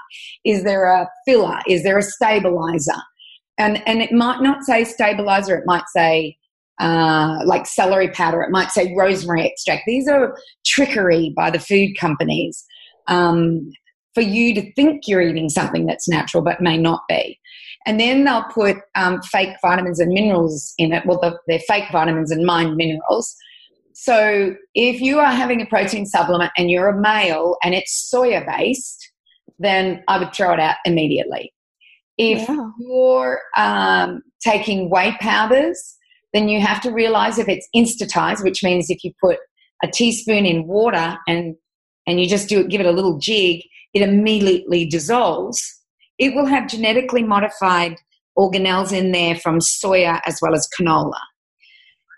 [0.45, 1.61] Is there a filler?
[1.69, 3.01] Is there a stabilizer?
[3.59, 6.37] And, and it might not say stabilizer, it might say
[6.81, 9.85] uh, like celery powder, it might say rosemary extract.
[9.87, 12.65] These are trickery by the food companies
[13.07, 13.71] um,
[14.15, 17.39] for you to think you're eating something that's natural but may not be.
[17.87, 21.05] And then they'll put um, fake vitamins and minerals in it.
[21.05, 23.37] Well, the, they're fake vitamins and mined minerals
[23.95, 28.45] so if you are having a protein supplement and you're a male and it's soya
[28.45, 29.11] based,
[29.61, 31.55] then I would throw it out immediately.
[32.19, 32.71] If yeah.
[32.81, 35.97] you're um, taking whey powders,
[36.33, 39.39] then you have to realize if it's instantized, which means if you put
[39.85, 41.55] a teaspoon in water and
[42.07, 43.63] and you just do it, give it a little jig,
[43.95, 45.63] it immediately dissolves.
[46.19, 47.97] It will have genetically modified
[48.39, 51.21] organelles in there from soya as well as canola.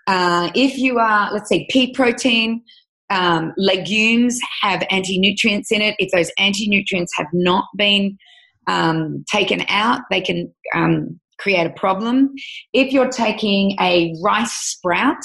[0.07, 2.63] Uh, if you are, let's say, pea protein,
[3.11, 5.97] um, legumes have anti nutrients in it.
[5.99, 8.17] If those anti nutrients have not been
[8.67, 12.33] um, taken out, they can um, create a problem.
[12.73, 15.23] If you're taking a rice sprout,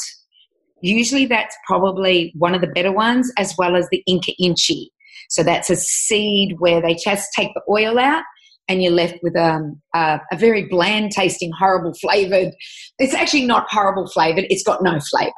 [0.82, 4.92] usually that's probably one of the better ones, as well as the Inca Inchi.
[5.30, 8.24] So that's a seed where they just take the oil out
[8.68, 12.54] and you're left with um, a, a very bland tasting, horrible flavored.
[13.00, 15.34] It's actually not horrible flavored, it's got no flavor.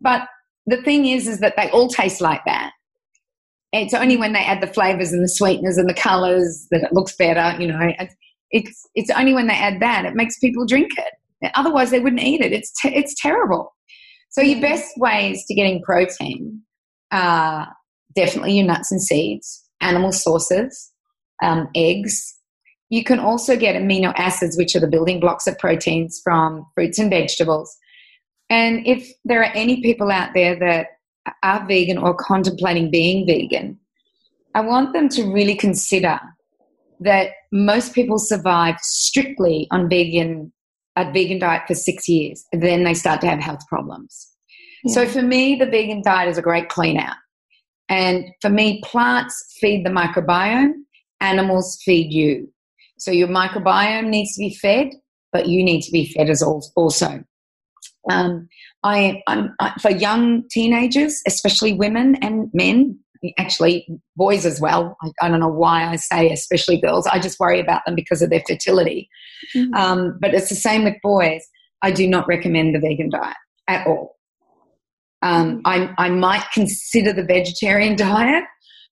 [0.00, 0.28] But
[0.66, 2.72] the thing is, is that they all taste like that.
[3.72, 6.92] It's only when they add the flavors and the sweeteners and the colors that it
[6.92, 7.92] looks better, you know.
[8.50, 11.52] It's, it's only when they add that it makes people drink it.
[11.54, 12.52] Otherwise, they wouldn't eat it.
[12.52, 13.74] It's, te- it's terrible.
[14.30, 16.62] So, your best ways to getting protein
[17.10, 17.68] are
[18.14, 20.92] definitely your nuts and seeds, animal sources,
[21.42, 22.35] um, eggs,
[22.88, 26.98] you can also get amino acids, which are the building blocks of proteins from fruits
[26.98, 27.74] and vegetables.
[28.48, 30.86] And if there are any people out there that
[31.42, 33.78] are vegan or contemplating being vegan,
[34.54, 36.20] I want them to really consider
[37.00, 40.52] that most people survive strictly on vegan
[40.96, 44.32] a vegan diet for six years, then they start to have health problems.
[44.82, 44.94] Yeah.
[44.94, 47.16] So for me, the vegan diet is a great clean out.
[47.88, 50.72] And for me, plants feed the microbiome,
[51.20, 52.50] animals feed you.
[52.98, 54.88] So your microbiome needs to be fed,
[55.32, 57.24] but you need to be fed as also.
[58.10, 58.48] Um,
[58.82, 62.98] I, I'm, I, for young teenagers, especially women and men,
[63.38, 64.96] actually boys as well.
[65.02, 67.06] I, I, don't know why I say especially girls.
[67.06, 69.08] I just worry about them because of their fertility.
[69.54, 69.74] Mm-hmm.
[69.74, 71.42] Um, but it's the same with boys.
[71.82, 73.36] I do not recommend the vegan diet
[73.68, 74.16] at all.
[75.22, 75.60] Um, mm-hmm.
[75.64, 78.44] I, I, might consider the vegetarian diet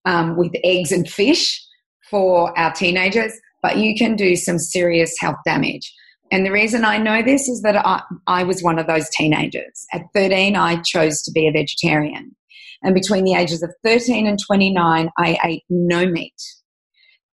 [0.04, 1.62] um, with eggs and fish
[2.10, 3.32] for our teenagers,
[3.64, 5.90] but you can do some serious health damage.
[6.30, 9.86] And the reason I know this is that I, I was one of those teenagers.
[9.90, 12.36] At 13, I chose to be a vegetarian.
[12.82, 16.34] And between the ages of 13 and 29, I ate no meat,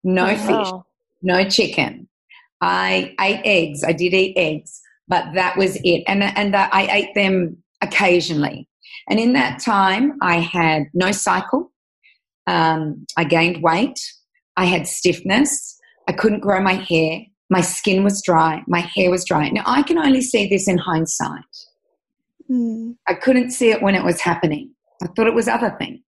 [0.02, 0.72] no oh, fish,
[1.20, 2.08] no chicken.
[2.62, 3.84] I ate eggs.
[3.84, 6.02] I did eat eggs, but that was it.
[6.06, 8.70] And, and I ate them occasionally.
[9.06, 11.70] And in that time, I had no cycle.
[12.46, 14.00] Um, I gained weight.
[14.56, 15.78] I had stiffness.
[16.08, 17.20] I couldn't grow my hair.
[17.50, 18.62] My skin was dry.
[18.66, 19.48] My hair was dry.
[19.50, 21.44] Now, I can only see this in hindsight.
[22.50, 22.96] Mm.
[23.06, 24.74] I couldn't see it when it was happening.
[25.02, 26.00] I thought it was other things.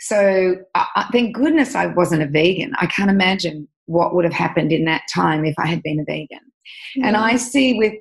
[0.00, 0.56] So
[1.12, 2.72] thank goodness I wasn't a vegan.
[2.80, 6.04] I can't imagine what would have happened in that time if I had been a
[6.04, 6.40] vegan.
[6.96, 7.04] Mm.
[7.04, 7.94] And I see with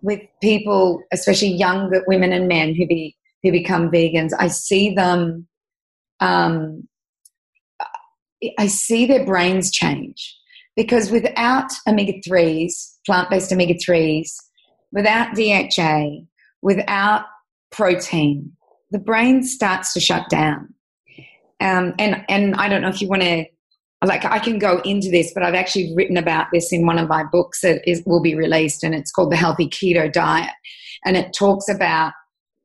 [0.00, 5.46] with people, especially younger women and men who be who become vegans, I see them.
[6.20, 6.88] Um,
[8.58, 10.36] I see their brains change
[10.76, 14.34] because without omega threes, plant based omega threes,
[14.92, 16.24] without DHA,
[16.62, 17.24] without
[17.70, 18.52] protein,
[18.90, 20.74] the brain starts to shut down.
[21.60, 23.44] Um, and and I don't know if you want to
[24.04, 27.08] like I can go into this, but I've actually written about this in one of
[27.08, 30.50] my books that is, will be released, and it's called the Healthy Keto Diet,
[31.04, 32.12] and it talks about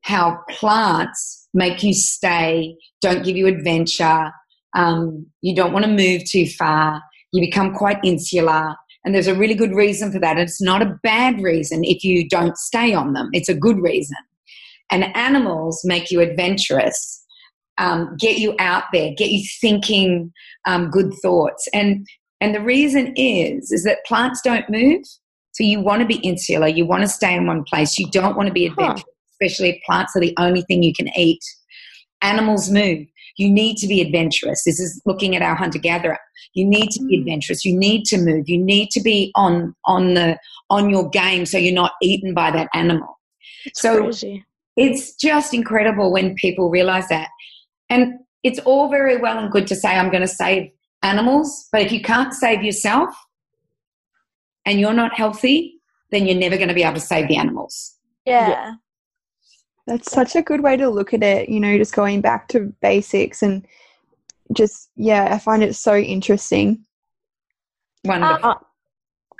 [0.02, 4.32] how plants make you stay, don't give you adventure,
[4.76, 9.36] um, you don't want to move too far, you become quite insular, and there's a
[9.36, 10.38] really good reason for that.
[10.38, 14.18] It's not a bad reason if you don't stay on them; it's a good reason.
[14.90, 17.26] And animals make you adventurous
[17.78, 20.32] um, get you out there, get you thinking
[20.66, 21.68] um, good thoughts.
[21.74, 22.08] And
[22.42, 25.04] and the reason is is that plants don't move,
[25.52, 26.68] so you want to be insular.
[26.68, 27.98] You want to stay in one place.
[27.98, 29.38] You don't want to be adventurous, huh.
[29.42, 31.42] especially if plants are the only thing you can eat.
[32.22, 33.06] Animals move.
[33.38, 34.64] You need to be adventurous.
[34.64, 36.18] This is looking at our hunter gatherer.
[36.54, 37.22] You need to be mm.
[37.22, 37.64] adventurous.
[37.64, 38.50] You need to move.
[38.50, 40.38] You need to be on on the
[40.70, 43.20] on your game so you're not eaten by that animal.
[43.66, 44.46] It's so crazy.
[44.76, 47.30] it's just incredible when people realize that.
[47.90, 50.72] And it's all very well and good to say, I'm going to save
[51.04, 53.10] animals, but if you can't save yourself
[54.66, 55.80] and you're not healthy,
[56.12, 57.96] then you're never going to be able to save the animals.
[58.26, 58.50] Yeah.
[58.50, 58.74] yeah.
[59.88, 62.74] That's such a good way to look at it, you know, just going back to
[62.82, 63.66] basics and
[64.54, 66.86] just, yeah, I find it so interesting.
[68.04, 68.50] Wonderful.
[68.50, 68.56] Uh,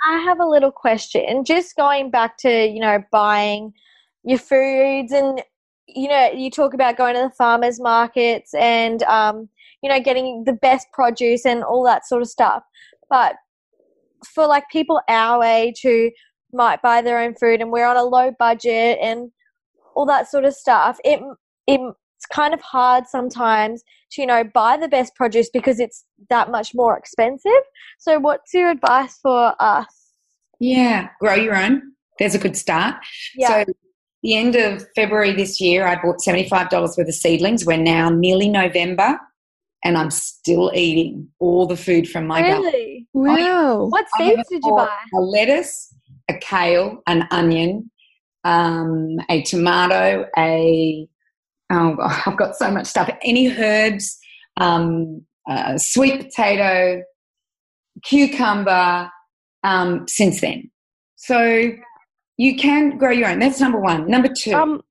[0.06, 1.44] I have a little question.
[1.44, 3.72] Just going back to, you know, buying
[4.24, 5.42] your foods and
[5.88, 9.48] you know, you talk about going to the farmers markets and, um,
[9.82, 12.62] you know, getting the best produce and all that sort of stuff.
[13.08, 13.36] But
[14.24, 16.10] for like people our age who
[16.52, 19.30] might buy their own food and we're on a low budget and
[19.98, 21.20] all that sort of stuff, it,
[21.66, 23.82] it's kind of hard sometimes
[24.12, 27.62] to, you know, buy the best produce because it's that much more expensive.
[27.98, 30.12] So, what's your advice for us?
[30.60, 31.82] Yeah, grow your own.
[32.20, 32.94] There's a good start.
[33.34, 33.64] Yeah.
[33.64, 33.72] So,
[34.22, 37.66] the end of February this year, I bought $75 worth of seedlings.
[37.66, 39.18] We're now nearly November,
[39.84, 43.06] and I'm still eating all the food from my really?
[43.14, 43.36] garden.
[43.46, 43.84] Wow.
[43.86, 44.96] What seeds did you buy?
[45.14, 45.92] A lettuce,
[46.28, 47.90] a kale, an onion,
[48.48, 51.06] um, a tomato, a
[51.70, 53.10] oh, I've got so much stuff.
[53.22, 54.18] Any herbs,
[54.56, 57.02] um, uh, sweet potato,
[58.04, 59.10] cucumber.
[59.64, 60.70] Um, since then,
[61.16, 61.72] so
[62.36, 63.40] you can grow your own.
[63.40, 64.08] That's number one.
[64.08, 64.52] Number two.
[64.52, 64.82] Um,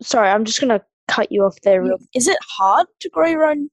[0.00, 1.82] sorry, I'm just gonna cut you off there.
[1.82, 1.98] Real.
[2.14, 3.68] Is it hard to grow your own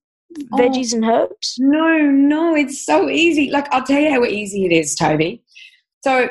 [0.52, 0.58] oh.
[0.58, 1.56] veggies oh, and herbs?
[1.60, 3.50] No, no, it's so easy.
[3.52, 5.44] Like I'll tell you how easy it is, Toby.
[6.04, 6.28] So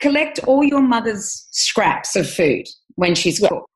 [0.00, 3.48] collect all your mother's scraps of food when she's yeah.
[3.48, 3.68] cooked.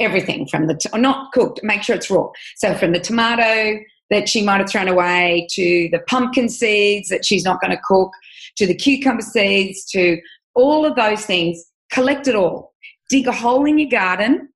[0.00, 1.60] Everything from the t- not cooked.
[1.62, 2.28] Make sure it's raw.
[2.56, 7.24] So from the tomato that she might have thrown away to the pumpkin seeds that
[7.24, 8.12] she's not going to cook
[8.56, 10.20] to the cucumber seeds to
[10.54, 12.74] all of those things, collect it all.
[13.10, 14.48] Dig a hole in your garden,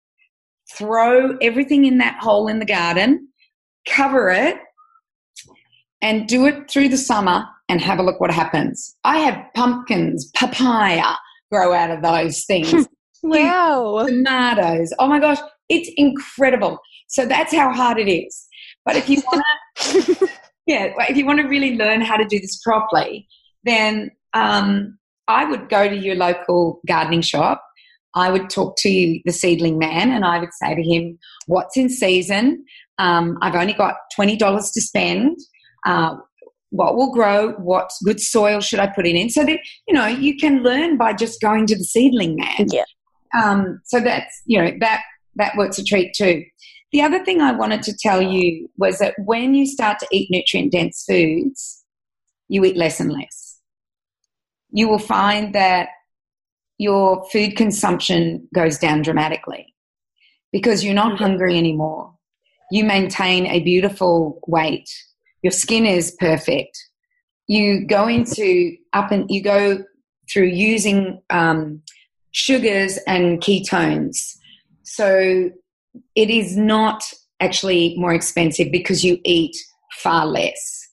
[0.75, 3.29] throw everything in that hole in the garden,
[3.87, 4.57] cover it,
[6.03, 8.95] and do it through the summer and have a look what happens.
[9.03, 11.15] I had pumpkins, papaya
[11.51, 12.87] grow out of those things.
[13.23, 14.05] wow.
[14.07, 14.93] Tomatoes.
[14.99, 15.39] Oh my gosh,
[15.71, 16.79] it's incredible.
[17.09, 18.47] So that's how hard it is.
[18.85, 19.43] But if you want
[19.79, 20.29] to,
[20.67, 23.27] yeah, if you want to really learn how to do this properly,
[23.65, 27.65] then um, I would go to your local gardening shop.
[28.15, 31.89] I would talk to the seedling man and I would say to him, What's in
[31.89, 32.67] season?
[32.99, 35.39] Um, I've only got $20 to spend.
[35.87, 36.17] Uh,
[36.73, 37.53] what will grow?
[37.53, 39.17] What good soil should I put in?
[39.17, 39.31] in?
[39.31, 42.67] So that, you know, you can learn by just going to the seedling man.
[42.71, 42.85] Yeah.
[43.41, 45.03] Um, so that's, you know, that,
[45.37, 46.45] that works a treat too.
[46.93, 50.29] The other thing I wanted to tell you was that when you start to eat
[50.31, 51.85] nutrient dense foods,
[52.49, 53.53] you eat less and less
[54.73, 55.89] you will find that
[56.79, 59.73] your food consumption goes down dramatically
[60.51, 62.15] because you're not hungry anymore.
[62.71, 64.89] You maintain a beautiful weight.
[65.43, 66.79] Your skin is perfect.
[67.47, 69.85] You go into up and you go
[70.33, 71.83] through using um,
[72.31, 74.37] sugars and ketones.
[74.85, 75.51] So
[76.15, 77.03] it is not
[77.41, 79.57] actually more expensive because you eat
[79.95, 80.89] far less.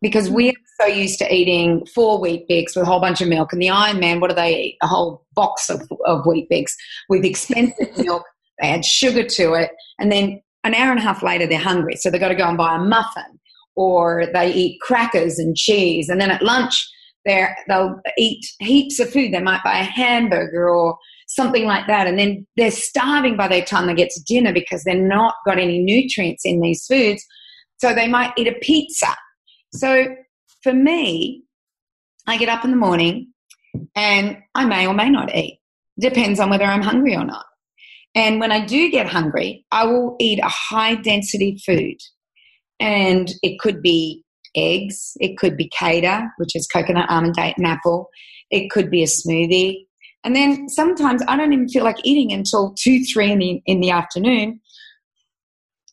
[0.00, 3.52] Because we are so used to eating four Weet-Bix with a whole bunch of milk.
[3.52, 4.76] And the Iron Man, what do they eat?
[4.82, 6.66] A whole box of, of Weet-Bix
[7.08, 8.22] with expensive milk.
[8.60, 9.72] They add sugar to it.
[9.98, 11.96] And then an hour and a half later, they're hungry.
[11.96, 13.37] So they've got to go and buy a muffin
[13.78, 16.08] or they eat crackers and cheese.
[16.08, 16.84] And then at lunch,
[17.24, 19.32] they'll eat heaps of food.
[19.32, 20.98] They might buy a hamburger or
[21.28, 22.08] something like that.
[22.08, 25.58] And then they're starving by the time they get to dinner because they're not got
[25.58, 27.24] any nutrients in these foods.
[27.76, 29.14] So they might eat a pizza.
[29.72, 30.06] So
[30.64, 31.44] for me,
[32.26, 33.32] I get up in the morning
[33.94, 35.60] and I may or may not eat.
[36.00, 37.44] Depends on whether I'm hungry or not.
[38.16, 41.96] And when I do get hungry, I will eat a high density food.
[42.80, 44.24] And it could be
[44.56, 48.08] eggs, it could be kefir, which is coconut, almond, date, and apple.
[48.50, 49.86] It could be a smoothie.
[50.24, 53.80] And then sometimes I don't even feel like eating until two, three in the in
[53.80, 54.60] the afternoon.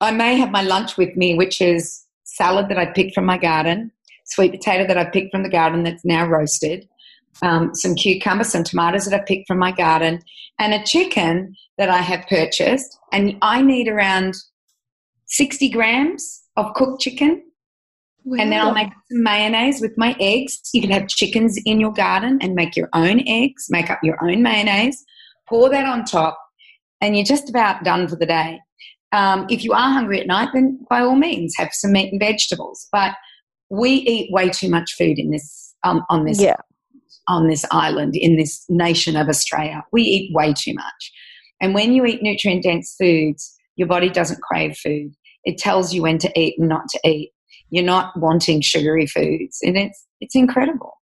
[0.02, 3.38] I may have my lunch with me, which is salad that I picked from my
[3.38, 3.92] garden,
[4.26, 6.88] sweet potato that I picked from the garden that's now roasted,
[7.42, 10.22] um, some cucumber, some tomatoes that I picked from my garden,
[10.60, 12.98] and a chicken that I have purchased.
[13.12, 14.36] And I need around
[15.28, 17.44] 60 grams of cooked chicken.
[18.24, 18.38] Wow.
[18.42, 20.60] And then I'll make some mayonnaise with my eggs.
[20.74, 24.18] You can have chickens in your garden and make your own eggs, make up your
[24.24, 25.04] own mayonnaise,
[25.48, 26.38] pour that on top,
[27.02, 28.60] and you're just about done for the day.
[29.12, 32.20] Um, if you are hungry at night, then by all means have some meat and
[32.20, 32.88] vegetables.
[32.92, 33.14] But
[33.70, 36.58] we eat way too much food in this um, on this yeah.
[37.28, 39.84] on this island in this nation of Australia.
[39.92, 41.12] We eat way too much,
[41.62, 45.14] and when you eat nutrient dense foods, your body doesn't crave food.
[45.46, 47.32] It tells you when to eat and not to eat.
[47.70, 50.94] You're not wanting sugary foods, and it's it's incredible.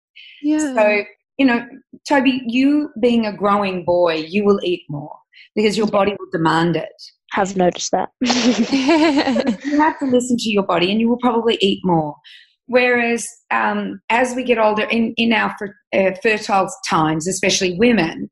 [0.41, 0.73] Yeah.
[0.73, 1.03] So
[1.37, 1.65] you know,
[2.07, 5.15] Toby, you being a growing boy, you will eat more
[5.55, 6.89] because your body will demand it.
[7.31, 8.09] Have noticed that.
[8.21, 12.15] you have to listen to your body, and you will probably eat more.
[12.67, 18.29] Whereas um, as we get older, in, in our fer- uh, fertile times, especially women,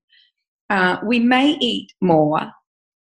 [0.69, 2.51] uh, we may eat more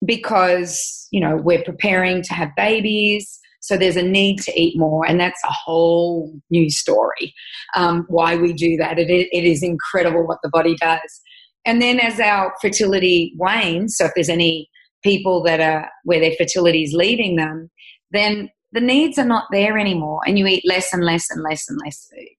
[0.05, 3.38] because, you know, we're preparing to have babies.
[3.61, 7.32] So there's a need to eat more, and that's a whole new story.
[7.76, 8.98] Um, why we do that?
[8.98, 11.20] It, it is incredible what the body does.
[11.64, 14.68] And then as our fertility wanes, so if there's any
[15.05, 17.70] people that are where their fertility is leaving them,
[18.11, 21.68] then the needs are not there anymore and you eat less and less and less
[21.68, 22.36] and less food.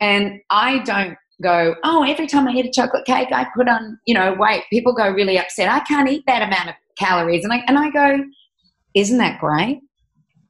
[0.00, 3.98] And I don't go, oh, every time I eat a chocolate cake, I put on,
[4.06, 4.64] you know, weight.
[4.70, 5.68] People go really upset.
[5.68, 7.44] I can't eat that amount of calories.
[7.44, 8.24] And I, and I go,
[8.94, 9.80] isn't that great?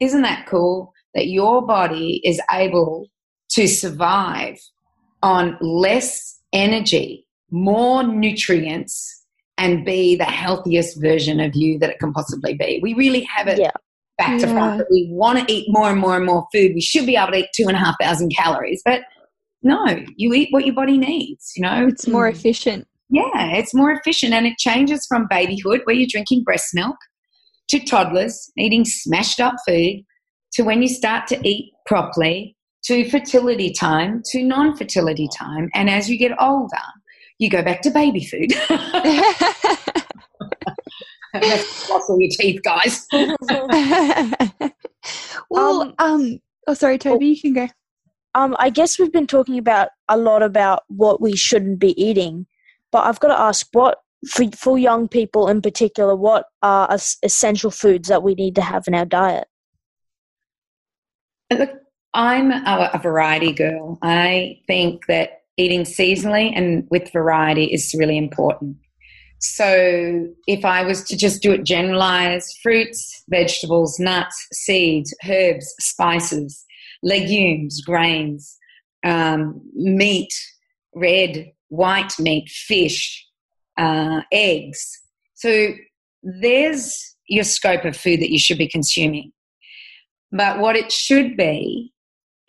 [0.01, 3.07] Isn't that cool that your body is able
[3.51, 4.59] to survive
[5.23, 9.25] on less energy, more nutrients,
[9.59, 12.81] and be the healthiest version of you that it can possibly be?
[12.83, 13.71] We really have it yeah
[14.19, 16.73] back to front that we want to eat more and more and more food.
[16.75, 19.03] We should be able to eat two and a half thousand calories, but
[19.63, 19.87] no,
[20.17, 21.53] you eat what your body needs.
[21.57, 22.87] You know, it's more efficient.
[23.09, 26.97] Yeah, it's more efficient, and it changes from babyhood, where you're drinking breast milk,
[27.69, 30.03] to toddlers eating smashed up food,
[30.55, 36.09] to when you start to eat properly, to fertility time, to non-fertility time, and as
[36.09, 36.77] you get older,
[37.39, 38.53] you go back to baby food.
[41.91, 43.07] All your teeth, guys.
[45.51, 47.69] well, um, um, oh, sorry, Toby, you can go.
[48.35, 52.47] Um, I guess we've been talking about a lot about what we shouldn't be eating,
[52.91, 56.89] but I've got to ask, what for, for young people in particular, what are
[57.23, 59.49] essential foods that we need to have in our diet?
[61.51, 61.71] Look,
[62.15, 63.99] I'm a, a variety girl.
[64.03, 68.77] I think that eating seasonally and with variety is really important.
[69.39, 76.65] So if I was to just do it generalized, fruits, vegetables, nuts, seeds, herbs, spices,
[77.03, 78.57] legumes, grains,
[79.05, 80.33] um, meat,
[80.95, 83.27] red, white meat, fish,
[83.79, 85.01] uh, eggs.
[85.35, 85.69] So
[86.23, 89.33] there's your scope of food that you should be consuming.
[90.31, 91.93] But what it should be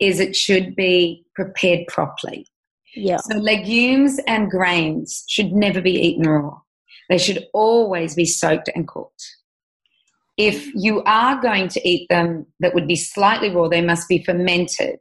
[0.00, 2.46] is it should be prepared properly.
[2.94, 3.16] Yeah.
[3.18, 6.58] So legumes and grains should never be eaten raw.
[7.08, 9.24] They should always be soaked and cooked.
[10.36, 14.22] If you are going to eat them that would be slightly raw, they must be
[14.22, 14.98] fermented.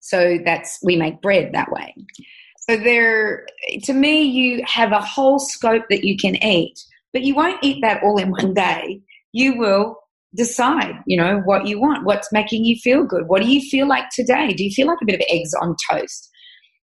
[0.00, 1.94] So that's we make bread that way.
[2.68, 3.46] So there
[3.84, 6.78] to me you have a whole scope that you can eat,
[7.12, 9.00] but you won't eat that all in one day.
[9.32, 9.96] You will
[10.34, 13.28] decide, you know, what you want, what's making you feel good.
[13.28, 14.52] What do you feel like today?
[14.52, 16.30] Do you feel like a bit of eggs on toast?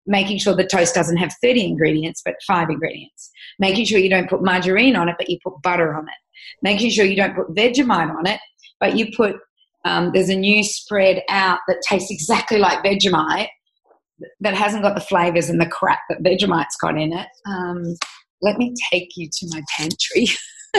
[0.06, 4.30] Making sure the toast doesn't have 30 ingredients, but five ingredients making sure you don't
[4.30, 6.29] put margarine on it, but you put butter on it,
[6.62, 8.40] making sure you don't put Vegemite on it,
[8.80, 9.36] but you put
[9.86, 13.48] Um, there's a new spread out that tastes exactly like Vegemite
[14.42, 17.28] that hasn't got the flavors and the crap that Vegemite's got in it.
[17.46, 17.84] Um,
[18.42, 20.28] let me take you to my pantry.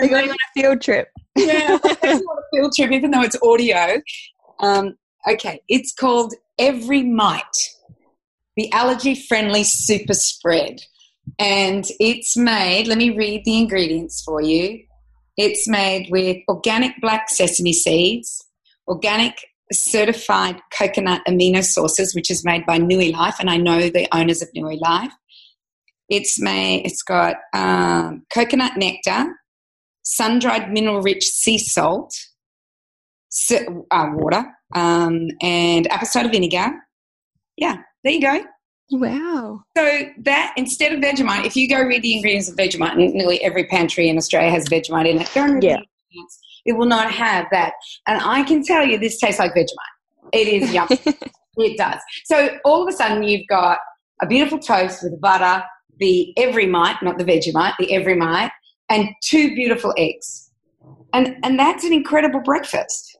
[0.00, 1.08] We're going on a field trip.
[1.36, 4.00] yeah, on a field trip, even though it's audio.
[4.60, 4.96] Um,
[5.30, 7.42] okay, it's called Every Mite,
[8.56, 10.80] the allergy friendly super spread.
[11.38, 14.84] And it's made, let me read the ingredients for you.
[15.36, 18.44] It's made with organic black sesame seeds,
[18.86, 19.34] organic
[19.72, 24.48] certified coconut amino sources, which is made by Niulife, and I know the owners of
[24.56, 25.12] Niulife.
[26.08, 26.84] It's made.
[26.84, 29.26] It's got um, coconut nectar,
[30.02, 32.12] sun-dried mineral-rich sea salt,
[33.52, 36.72] uh, water, um, and apple cider vinegar.
[37.56, 38.44] Yeah, there you go.
[38.92, 39.62] Wow.
[39.76, 43.42] So that instead of Vegemite, if you go read the ingredients of Vegemite, and nearly
[43.42, 45.76] every pantry in Australia has Vegemite in it, go and read Yeah.
[45.76, 46.26] the.
[46.66, 47.72] It will not have that.
[48.06, 50.32] And I can tell you this tastes like Vegemite.
[50.32, 50.98] It is yummy.
[51.56, 52.00] it does.
[52.24, 53.78] So all of a sudden you've got
[54.20, 55.62] a beautiful toast with butter,
[55.98, 58.50] the every mite, not the Vegemite, the every mite,
[58.90, 60.50] and two beautiful eggs.
[61.12, 63.16] And and that's an incredible breakfast.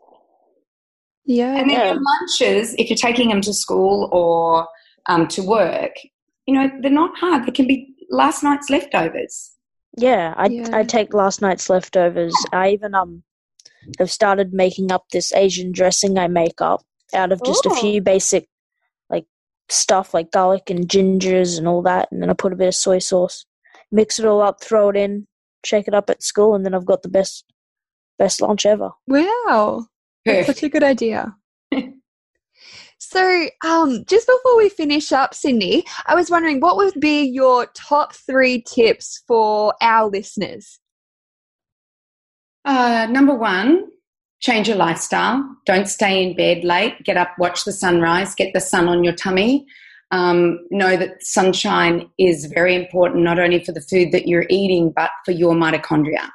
[1.24, 1.54] Yeah.
[1.56, 1.92] And then Yeah.
[1.92, 4.66] your lunches, if you're taking them to school or
[5.08, 5.92] um, to work,
[6.46, 7.46] you know, they're not hard.
[7.46, 9.52] They can be last night's leftovers.
[9.96, 10.68] Yeah, I Yeah.
[10.72, 12.34] I take last night's leftovers.
[12.52, 13.22] I even um
[13.98, 16.82] have started making up this Asian dressing I make up
[17.14, 17.70] out of just Ooh.
[17.70, 18.46] a few basic
[19.08, 19.26] like
[19.68, 22.74] stuff like garlic and gingers and all that, and then I put a bit of
[22.74, 23.46] soy sauce,
[23.90, 25.26] mix it all up, throw it in,
[25.64, 27.44] shake it up at school, and then I've got the best
[28.18, 28.90] best lunch ever.
[29.06, 29.86] Wow.
[30.24, 31.34] That's such a good idea.
[33.02, 37.66] So, um, just before we finish up, Cyndi, I was wondering what would be your
[37.74, 40.78] top three tips for our listeners?
[42.66, 43.86] Uh, number one,
[44.40, 45.42] change your lifestyle.
[45.64, 47.02] Don't stay in bed late.
[47.02, 49.64] Get up, watch the sunrise, get the sun on your tummy.
[50.10, 54.92] Um, know that sunshine is very important, not only for the food that you're eating,
[54.94, 56.28] but for your mitochondria.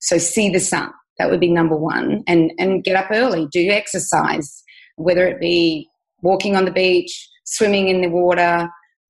[0.00, 0.90] So see the sun.
[1.18, 2.24] That would be number one.
[2.26, 4.64] And, and get up early, do exercise,
[4.96, 5.88] whether it be
[6.22, 8.68] walking on the beach, swimming in the water,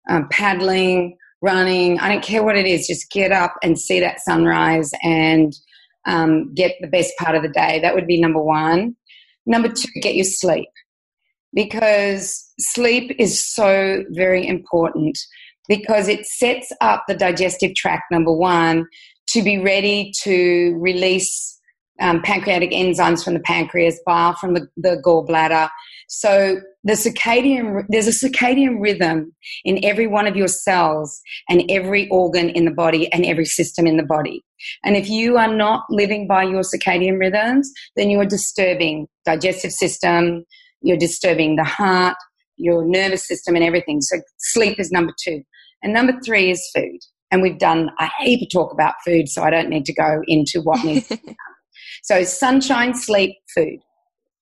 [0.09, 1.99] um, paddling, running.
[1.99, 2.87] I don't care what it is.
[2.87, 5.53] Just get up and see that sunrise and
[6.07, 7.81] um, get the best part of the day.
[7.81, 8.97] That would be number one.
[9.47, 10.69] Number two, get your sleep
[11.55, 15.19] because sleep is so very important
[15.69, 18.87] because it sets up the digestive tract, number one,
[19.29, 21.59] to be ready to release
[22.01, 25.69] um, pancreatic enzymes from the pancreas, bile from the, the gallbladder.
[26.09, 29.35] So the circadian, there's a circadian rhythm
[29.65, 33.87] in every one of your cells and every organ in the body and every system
[33.87, 34.43] in the body.
[34.85, 39.71] And if you are not living by your circadian rhythms, then you are disturbing digestive
[39.71, 40.45] system,
[40.81, 42.17] you're disturbing the heart,
[42.57, 44.01] your nervous system and everything.
[44.01, 45.43] So sleep is number two.
[45.83, 47.01] And number three is food.
[47.31, 50.23] And we've done a heap of talk about food, so I don't need to go
[50.27, 51.37] into what needs to be done.
[52.03, 53.81] So sunshine, sleep, food.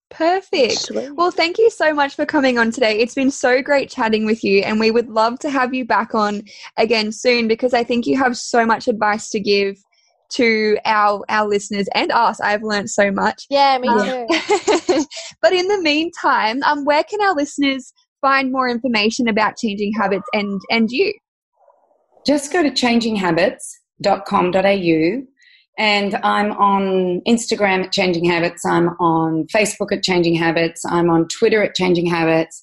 [0.09, 0.73] Perfect.
[0.73, 1.15] Sweet.
[1.15, 2.99] Well, thank you so much for coming on today.
[2.99, 6.15] It's been so great chatting with you, and we would love to have you back
[6.15, 6.43] on
[6.77, 9.77] again soon because I think you have so much advice to give
[10.29, 12.39] to our our listeners and us.
[12.39, 13.45] I've learned so much.
[13.49, 14.27] Yeah, me Yeah.
[14.27, 15.05] too.
[15.41, 20.27] but in the meantime, um, where can our listeners find more information about changing habits
[20.33, 21.13] and and you?
[22.25, 25.23] just go to changinghabits.com.au
[25.77, 28.65] and I'm on Instagram at Changing Habits.
[28.65, 30.83] I'm on Facebook at Changing Habits.
[30.85, 32.61] I'm on Twitter at Changing Habits.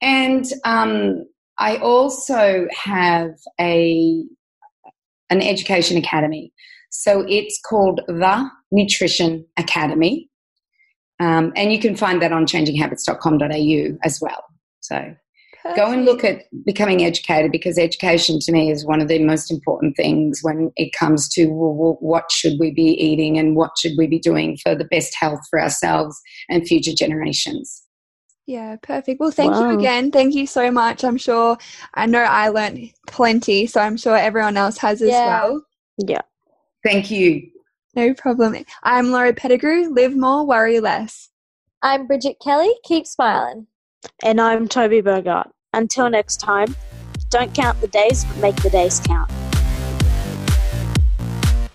[0.00, 1.26] And um,
[1.58, 3.30] I also have
[3.60, 4.24] a
[5.28, 6.52] an education academy.
[6.90, 10.30] So it's called The Nutrition Academy.
[11.18, 14.44] Um, and you can find that on changinghabits.com.au as well.
[14.80, 15.16] So
[15.74, 19.50] go and look at becoming educated because education to me is one of the most
[19.50, 23.70] important things when it comes to well, well, what should we be eating and what
[23.78, 27.82] should we be doing for the best health for ourselves and future generations.
[28.46, 29.18] Yeah, perfect.
[29.18, 30.12] Well, thank you again.
[30.12, 31.02] Thank you so much.
[31.02, 31.58] I'm sure
[31.94, 35.26] I know I learned plenty, so I'm sure everyone else has as Yeah.
[35.26, 35.64] well.
[35.98, 36.22] Yeah.
[36.84, 37.50] Thank you.
[37.96, 38.56] No problem.
[38.84, 39.88] I'm Laura Pettigrew.
[39.88, 41.30] Live more, worry less.
[41.82, 42.72] I'm Bridget Kelly.
[42.84, 43.66] Keep smiling.
[44.22, 45.50] And I'm Toby Bogart.
[45.76, 46.74] Until next time,
[47.28, 49.30] don't count the days, but make the days count.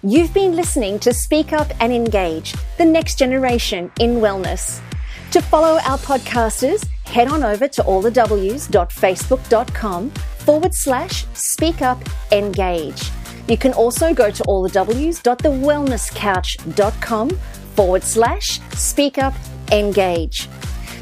[0.01, 4.81] You've been listening to Speak Up and Engage, the next generation in wellness.
[5.31, 13.11] To follow our podcasters, head on over to allthews.facebook.com forward slash speak up engage.
[13.47, 17.29] You can also go to allthews.thewellnesscouch.com
[17.75, 19.35] forward slash speak up
[19.71, 20.49] engage.